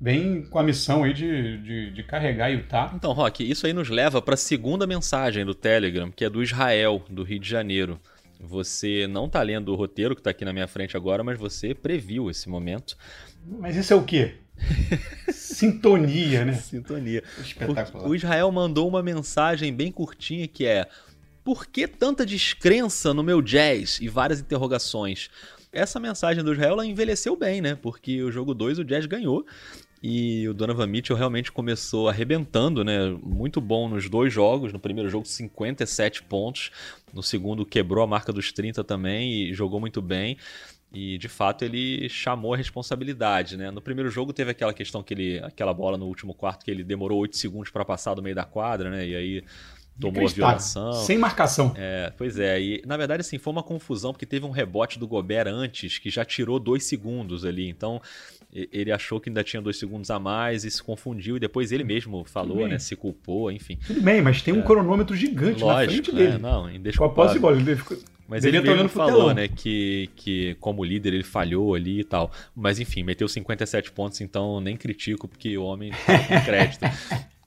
[0.01, 2.91] vem com a missão aí de, de, de carregar Utah.
[2.95, 6.41] Então, Rock, isso aí nos leva para a segunda mensagem do Telegram, que é do
[6.41, 7.99] Israel, do Rio de Janeiro.
[8.39, 11.75] Você não está lendo o roteiro que está aqui na minha frente agora, mas você
[11.75, 12.95] previu esse momento.
[13.45, 14.35] Mas isso é o quê?
[15.31, 16.53] Sintonia, né?
[16.53, 17.23] Sintonia.
[17.39, 18.07] Espetacular.
[18.07, 20.87] O Israel mandou uma mensagem bem curtinha que é:
[21.43, 23.99] Por que tanta descrença no meu jazz?
[24.01, 25.29] E várias interrogações.
[25.71, 27.75] Essa mensagem do Israel ela envelheceu bem, né?
[27.75, 29.45] Porque o jogo 2 o Jazz ganhou.
[30.01, 33.09] E o Donovan Mitchell realmente começou arrebentando, né?
[33.21, 34.71] Muito bom nos dois jogos.
[34.71, 36.71] No primeiro jogo, 57 pontos.
[37.13, 40.37] No segundo, quebrou a marca dos 30 também e jogou muito bem.
[40.91, 43.69] E de fato ele chamou a responsabilidade, né?
[43.69, 46.83] No primeiro jogo teve aquela questão que ele, aquela bola no último quarto que ele
[46.83, 49.07] demorou 8 segundos para passar do meio da quadra, né?
[49.07, 49.43] E aí
[49.99, 50.93] tomou a violação.
[50.93, 51.73] Sem marcação.
[51.75, 55.07] É, pois é, e na verdade assim, foi uma confusão porque teve um rebote do
[55.07, 58.01] Gobert antes que já tirou dois segundos ali, então
[58.51, 61.83] ele achou que ainda tinha dois segundos a mais e se confundiu e depois ele
[61.83, 63.77] mesmo falou, né, se culpou, enfim.
[63.85, 64.63] Tudo bem, mas tem um é.
[64.63, 66.35] cronômetro gigante Lógico, na frente dele.
[66.35, 67.95] É, não, Com a posse de bola, ele ficou...
[68.29, 72.31] Mas ele mesmo falou, né, que, que como líder ele falhou ali e tal.
[72.55, 76.85] Mas enfim, meteu 57 pontos, então nem critico, porque o homem tem crédito.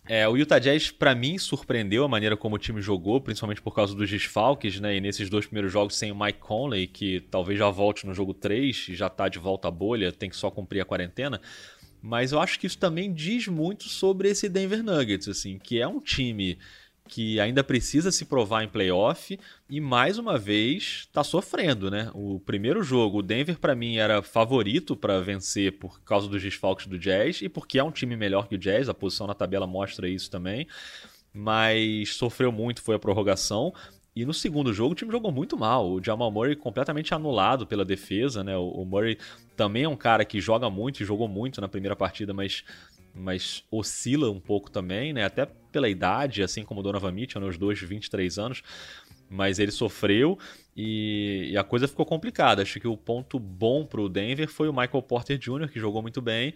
[0.08, 3.72] É, o Utah Jazz, para mim, surpreendeu a maneira como o time jogou, principalmente por
[3.72, 4.96] causa dos desfalques, né?
[4.96, 8.34] E nesses dois primeiros jogos sem o Mike Conley, que talvez já volte no jogo
[8.34, 11.40] 3 e já tá de volta à bolha, tem que só cumprir a quarentena.
[12.02, 15.86] Mas eu acho que isso também diz muito sobre esse Denver Nuggets, assim, que é
[15.86, 16.58] um time
[17.08, 19.38] que ainda precisa se provar em playoff
[19.68, 22.10] e mais uma vez está sofrendo, né?
[22.14, 26.86] O primeiro jogo, o Denver para mim era favorito para vencer por causa dos desfalques
[26.86, 29.66] do Jazz e porque é um time melhor que o Jazz, a posição na tabela
[29.66, 30.66] mostra isso também.
[31.34, 33.72] Mas sofreu muito, foi a prorrogação.
[34.14, 35.90] E no segundo jogo o time jogou muito mal.
[35.90, 38.56] O Jamal Murray completamente anulado pela defesa, né?
[38.56, 39.18] O Murray
[39.56, 42.62] também é um cara que joga muito e jogou muito na primeira partida, mas
[43.14, 45.24] mas oscila um pouco também, né?
[45.24, 47.50] Até pela idade, assim como Donovan Mitchell, né?
[47.58, 48.62] dois 23 anos.
[49.28, 50.38] Mas ele sofreu
[50.76, 52.60] e, e, a coisa ficou complicada.
[52.62, 56.02] Acho que o ponto bom para o Denver foi o Michael Porter Jr., que jogou
[56.02, 56.52] muito bem,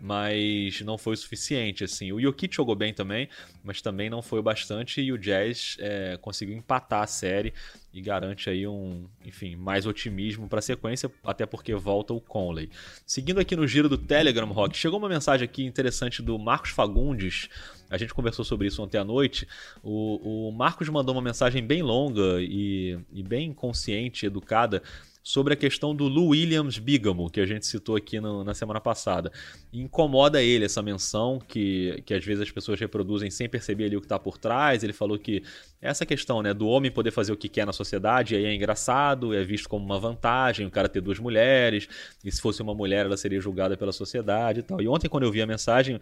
[0.00, 1.84] mas não foi o suficiente.
[1.84, 2.12] Assim.
[2.12, 3.28] O Jokic jogou bem também,
[3.62, 7.52] mas também não foi o bastante e o Jazz é, conseguiu empatar a série
[7.92, 12.68] e garante aí um, enfim, mais otimismo para a sequência, até porque volta o Conley.
[13.06, 17.48] Seguindo aqui no giro do Telegram, Rock, chegou uma mensagem aqui interessante do Marcos Fagundes.
[17.88, 19.46] A gente conversou sobre isso ontem à noite.
[19.82, 24.82] O, o Marcos mandou uma mensagem bem longa e, e bem consciente, educada
[25.26, 28.78] sobre a questão do Lou Williams bígamo, que a gente citou aqui no, na semana
[28.78, 29.32] passada.
[29.72, 33.96] E incomoda ele essa menção, que, que às vezes as pessoas reproduzem sem perceber ali
[33.96, 34.84] o que está por trás.
[34.84, 35.42] Ele falou que
[35.80, 39.32] essa questão né, do homem poder fazer o que quer na sociedade aí é engraçado,
[39.32, 41.88] é visto como uma vantagem o cara ter duas mulheres,
[42.22, 44.82] e se fosse uma mulher ela seria julgada pela sociedade e tal.
[44.82, 45.98] E ontem, quando eu vi a mensagem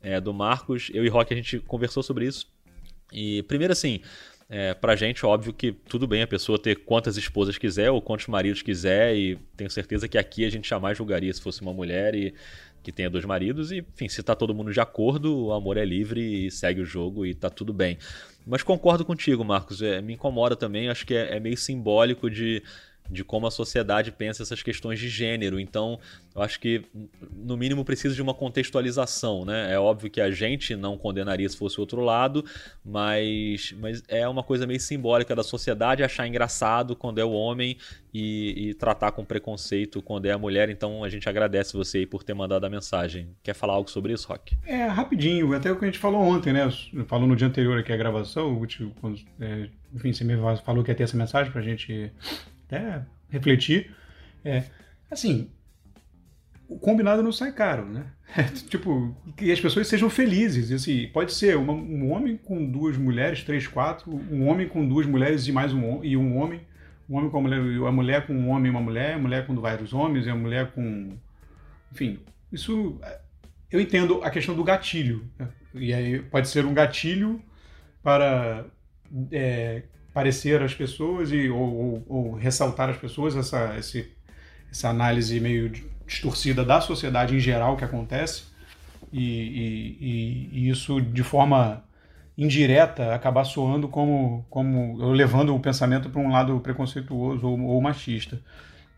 [0.00, 2.46] é, do Marcos, eu e Rock a gente conversou sobre isso.
[3.12, 4.00] E primeiro assim,
[4.54, 8.26] É, pra gente, óbvio que tudo bem a pessoa ter quantas esposas quiser ou quantos
[8.26, 12.14] maridos quiser, e tenho certeza que aqui a gente jamais julgaria se fosse uma mulher
[12.14, 12.34] e
[12.82, 15.84] que tenha dois maridos, e enfim, se tá todo mundo de acordo, o amor é
[15.86, 17.96] livre e segue o jogo e tá tudo bem.
[18.46, 22.62] Mas concordo contigo, Marcos, é, me incomoda também, acho que é, é meio simbólico de
[23.12, 25.60] de como a sociedade pensa essas questões de gênero.
[25.60, 26.00] Então,
[26.34, 26.84] eu acho que,
[27.30, 29.44] no mínimo, precisa de uma contextualização.
[29.44, 29.72] Né?
[29.72, 32.44] É óbvio que a gente não condenaria se fosse o outro lado,
[32.84, 37.76] mas, mas é uma coisa meio simbólica da sociedade achar engraçado quando é o homem
[38.12, 40.70] e, e tratar com preconceito quando é a mulher.
[40.70, 43.28] Então, a gente agradece você aí por ter mandado a mensagem.
[43.42, 44.56] Quer falar algo sobre isso, Rock?
[44.66, 46.68] É, rapidinho, até o que a gente falou ontem, né?
[47.06, 48.60] Falou no dia anterior aqui a gravação,
[49.00, 50.34] quando, é, enfim, você me
[50.64, 52.10] falou que ia ter essa mensagem pra gente
[52.72, 53.94] até refletir.
[54.44, 54.64] É,
[55.10, 55.50] assim,
[56.68, 58.06] o combinado não sai caro, né?
[58.36, 60.72] É, tipo, que as pessoas sejam felizes.
[60.72, 65.06] Assim, pode ser uma, um homem com duas mulheres, três, quatro, um homem com duas
[65.06, 66.62] mulheres e mais um, e um homem,
[67.08, 69.46] um homem com a mulher, a mulher com um homem e uma mulher, a mulher
[69.46, 71.10] com vários homens e a mulher com.
[71.92, 72.18] Enfim,
[72.50, 72.98] isso.
[73.70, 75.24] Eu entendo a questão do gatilho.
[75.38, 75.48] Né?
[75.74, 77.42] E aí pode ser um gatilho
[78.02, 78.66] para
[79.30, 84.10] é, parecer às pessoas e, ou, ou, ou ressaltar às pessoas essa, esse,
[84.70, 85.70] essa análise meio
[86.06, 88.44] distorcida da sociedade em geral que acontece
[89.12, 91.84] e, e, e isso de forma
[92.36, 98.40] indireta acabar soando como, como levando o pensamento para um lado preconceituoso ou, ou, machista.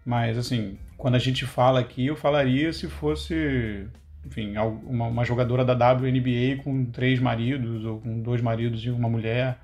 [0.04, 3.86] Mas, assim, quando a gente fala aqui, eu falaria se fosse,
[4.24, 9.08] enfim, uma, uma jogadora da WNBA com três maridos ou com dois maridos e uma
[9.08, 9.58] mulher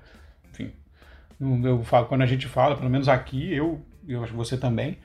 [1.41, 4.97] eu falo, quando a gente fala, pelo menos aqui, eu, eu acho que você também,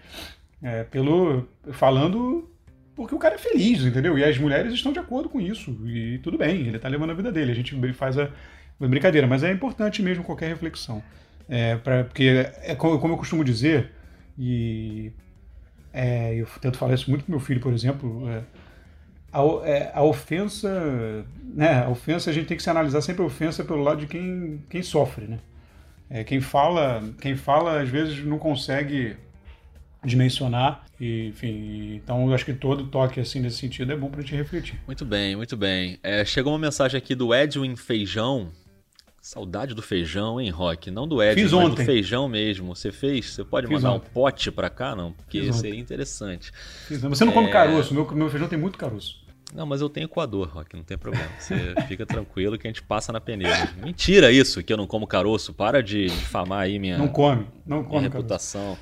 [0.62, 2.48] é, pelo falando
[2.96, 4.18] porque o cara é feliz, entendeu?
[4.18, 5.70] E as mulheres estão de acordo com isso.
[5.86, 7.52] E tudo bem, ele está levando a vida dele.
[7.52, 8.30] A gente faz a,
[8.80, 11.02] brincadeira, mas é importante mesmo qualquer reflexão.
[11.46, 13.92] É, porque, é como, eu costumo dizer,
[14.38, 15.12] e
[15.92, 18.42] é, eu tento falar isso muito com meu filho, por exemplo, é,
[19.30, 21.24] a, é, a, ofensa,
[21.54, 24.06] né, a ofensa a gente tem que se analisar sempre a ofensa pelo lado de
[24.06, 25.38] quem, quem sofre, né?
[26.08, 29.16] É, quem fala, quem fala às vezes não consegue
[30.04, 34.20] dimensionar e, enfim, então eu acho que todo toque assim nesse sentido é bom para
[34.20, 34.80] gente refletir.
[34.86, 35.98] Muito bem, muito bem.
[36.02, 38.52] É, chegou uma mensagem aqui do Edwin Feijão.
[39.20, 40.88] Saudade do feijão, hein, Rock?
[40.88, 41.82] Não do Edwin, Fiz mas ontem.
[41.82, 42.76] do feijão mesmo.
[42.76, 43.32] Você fez?
[43.32, 44.06] Você pode Fiz mandar ontem.
[44.08, 45.12] um pote para cá, não?
[45.12, 45.80] Porque Fiz seria ontem.
[45.80, 46.52] interessante.
[46.86, 47.34] Fiz Você não é...
[47.34, 49.25] come caroço, meu, meu feijão tem muito caroço.
[49.54, 51.30] Não, mas eu tenho coador, Rock, não tem problema.
[51.38, 51.54] Você
[51.86, 53.72] fica tranquilo que a gente passa na peneira.
[53.82, 55.54] Mentira isso, que eu não como caroço.
[55.54, 58.76] Para de difamar aí minha, não come, não come minha reputação.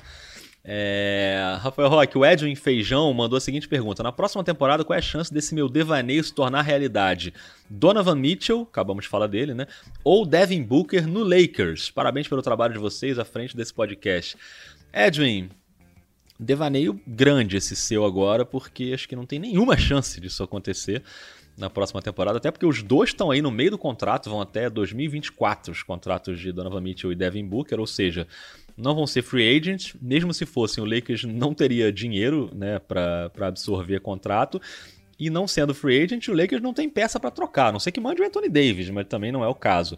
[0.67, 1.57] É...
[1.59, 5.01] Rafael Roque, o Edwin Feijão mandou a seguinte pergunta: Na próxima temporada, qual é a
[5.01, 7.31] chance desse meu devaneio se tornar realidade?
[7.69, 9.67] Donovan Mitchell, acabamos de falar dele, né?
[10.03, 11.91] Ou Devin Booker no Lakers?
[11.91, 14.35] Parabéns pelo trabalho de vocês à frente desse podcast.
[14.91, 15.49] Edwin,
[16.39, 21.03] devaneio grande esse seu agora, porque acho que não tem nenhuma chance disso acontecer
[21.57, 24.69] na próxima temporada, até porque os dois estão aí no meio do contrato, vão até
[24.69, 28.27] 2024 os contratos de Donovan Mitchell e Devin Booker, ou seja,
[28.75, 33.31] não vão ser free agents, mesmo se fossem, o Lakers não teria dinheiro né, para
[33.39, 34.61] absorver contrato,
[35.17, 37.89] e não sendo free agent, o Lakers não tem peça para trocar, a não sei
[37.89, 39.97] que mande o Anthony Davis, mas também não é o caso.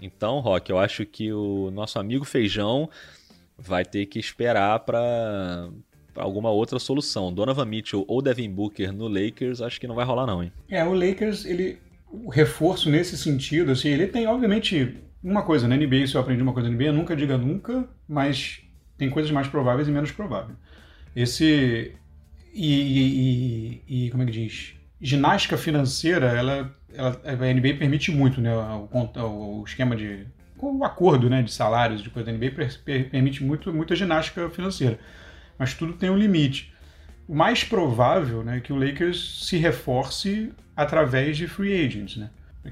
[0.00, 2.88] Então, Rock, eu acho que o nosso amigo Feijão
[3.62, 5.70] vai ter que esperar para
[6.16, 7.32] alguma outra solução.
[7.32, 10.52] Donovan Mitchell ou Devin Booker no Lakers, acho que não vai rolar não, hein?
[10.68, 11.78] É, o Lakers, ele
[12.10, 16.42] o reforço nesse sentido, assim, ele tem obviamente uma coisa na NBA, se eu aprendi
[16.42, 18.60] uma coisa na NBA, nunca diga nunca, mas
[18.98, 20.58] tem coisas mais prováveis e menos prováveis.
[21.16, 21.94] Esse
[22.52, 24.74] e, e, e como é que diz?
[25.00, 30.26] Ginástica financeira, ela, ela a NBA permite muito, né, o, o esquema de
[30.62, 32.52] o acordo né, de salários de coisa da NBA
[33.10, 34.98] permite muito, muita ginástica financeira.
[35.58, 36.72] Mas tudo tem um limite.
[37.26, 42.16] O mais provável né, é que o Lakers se reforce através de free agents.
[42.16, 42.30] Né?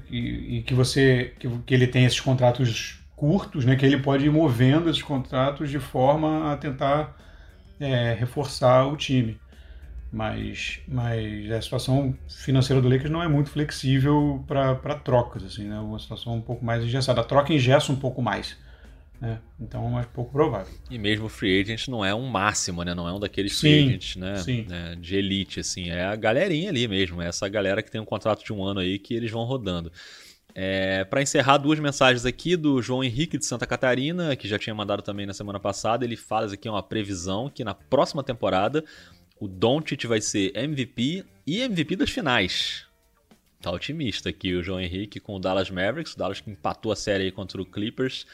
[0.09, 4.25] E, e que você que, que, ele tem esses contratos curtos, né, que ele pode
[4.25, 7.15] ir movendo esses contratos de forma a tentar
[7.79, 9.39] é, reforçar o time
[10.11, 15.79] mas, mas a situação financeira do Lakers não é muito flexível para trocas, assim, né?
[15.79, 17.21] Uma situação um pouco mais engessada.
[17.21, 18.57] A troca engessa um pouco mais.
[19.21, 19.39] Né?
[19.59, 20.73] Então é pouco provável.
[20.89, 22.93] E mesmo o free agent não é um máximo, né?
[22.93, 24.35] Não é um daqueles sim, free agents, né?
[24.37, 24.65] Sim.
[24.67, 24.97] né?
[24.99, 25.89] De elite, assim.
[25.89, 27.21] É a galerinha ali mesmo.
[27.21, 29.91] É essa galera que tem um contrato de um ano aí que eles vão rodando.
[30.53, 34.75] É, para encerrar, duas mensagens aqui do João Henrique de Santa Catarina, que já tinha
[34.75, 36.03] mandado também na semana passada.
[36.03, 38.83] Ele fala aqui uma previsão que na próxima temporada
[39.41, 42.85] o Doncic vai ser MVP e MVP das finais.
[43.59, 46.95] Tá otimista aqui o João Henrique com o Dallas Mavericks, o Dallas que empatou a
[46.95, 48.27] série contra o Clippers.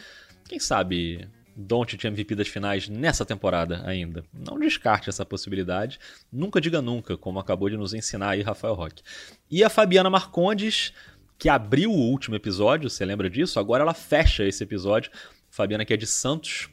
[0.50, 4.26] quem sabe Don't MVP das finais nessa temporada ainda.
[4.34, 5.98] Não descarte essa possibilidade.
[6.30, 9.02] Nunca diga nunca, como acabou de nos ensinar aí Rafael Roque.
[9.50, 10.92] E a Fabiana Marcondes,
[11.40, 13.62] que abriu o último episódio, você lembra disso?
[13.62, 15.10] Agora ela fecha esse episódio.
[15.50, 16.70] Fabiana que é de Santos,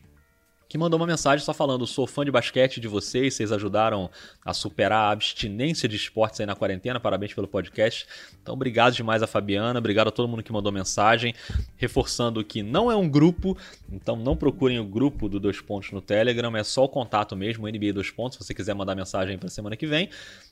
[0.75, 4.11] que mandou uma mensagem só falando: sou fã de basquete de vocês, vocês ajudaram
[4.45, 8.05] a superar a abstinência de esportes aí na quarentena, parabéns pelo podcast.
[8.43, 11.33] Então, obrigado demais a Fabiana, obrigado a todo mundo que mandou mensagem,
[11.77, 13.57] reforçando que não é um grupo,
[13.89, 17.69] então não procurem o grupo do Dois Pontos no Telegram, é só o contato mesmo,
[17.69, 20.11] NBA Dois Pontos, se você quiser mandar mensagem para semana que vem.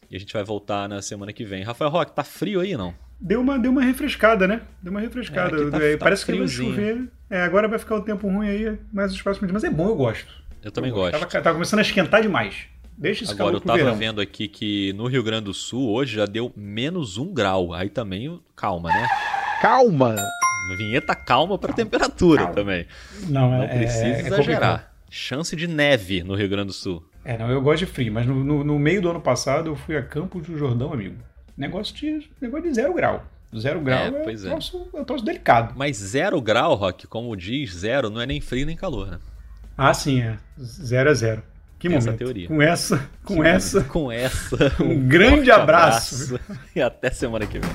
[0.08, 1.64] E a gente vai voltar na semana que vem.
[1.64, 2.94] Rafael Roque, tá frio aí não?
[3.24, 4.62] Deu uma, deu uma refrescada, né?
[4.82, 5.56] Deu uma refrescada.
[5.56, 7.08] É, tá, tá Parece que vai chover.
[7.30, 9.62] É, agora vai ficar o tempo ruim aí, mais os próximos dias.
[9.62, 10.26] Mas é bom, eu gosto.
[10.60, 11.12] Eu também eu gosto.
[11.12, 12.66] Tava, tava, começando a esquentar demais.
[12.98, 13.96] Deixa esse Agora, eu tava verão.
[13.96, 17.72] vendo aqui que no Rio Grande do Sul hoje já deu menos um grau.
[17.72, 19.08] Aí também, calma, né?
[19.60, 20.16] Calma!
[20.76, 22.54] Vinheta calma para temperatura calma.
[22.54, 22.86] também.
[23.28, 24.92] Não, não é, precisa é, exagerar.
[25.08, 27.04] Chance de neve no Rio Grande do Sul.
[27.24, 29.76] É, não, eu gosto de frio, mas no, no, no meio do ano passado eu
[29.76, 31.16] fui a Campos do Jordão, amigo.
[31.56, 33.24] Negócio de, negócio de zero grau.
[33.58, 34.36] Zero grau é, é, é.
[34.36, 35.74] Troço, é um troço delicado.
[35.76, 39.18] Mas zero grau, Rock, como diz, zero não é nem frio nem calor, né?
[39.76, 40.38] Ah, sim, é.
[40.58, 41.42] Zero é zero.
[41.78, 42.18] Que Essa momento.
[42.18, 42.48] teoria.
[42.48, 43.78] Com essa, com que essa.
[43.80, 43.92] Momento.
[43.92, 44.56] Com essa.
[44.82, 46.34] Um, um grande abraço.
[46.36, 46.58] abraço.
[46.74, 47.70] E até semana que vem.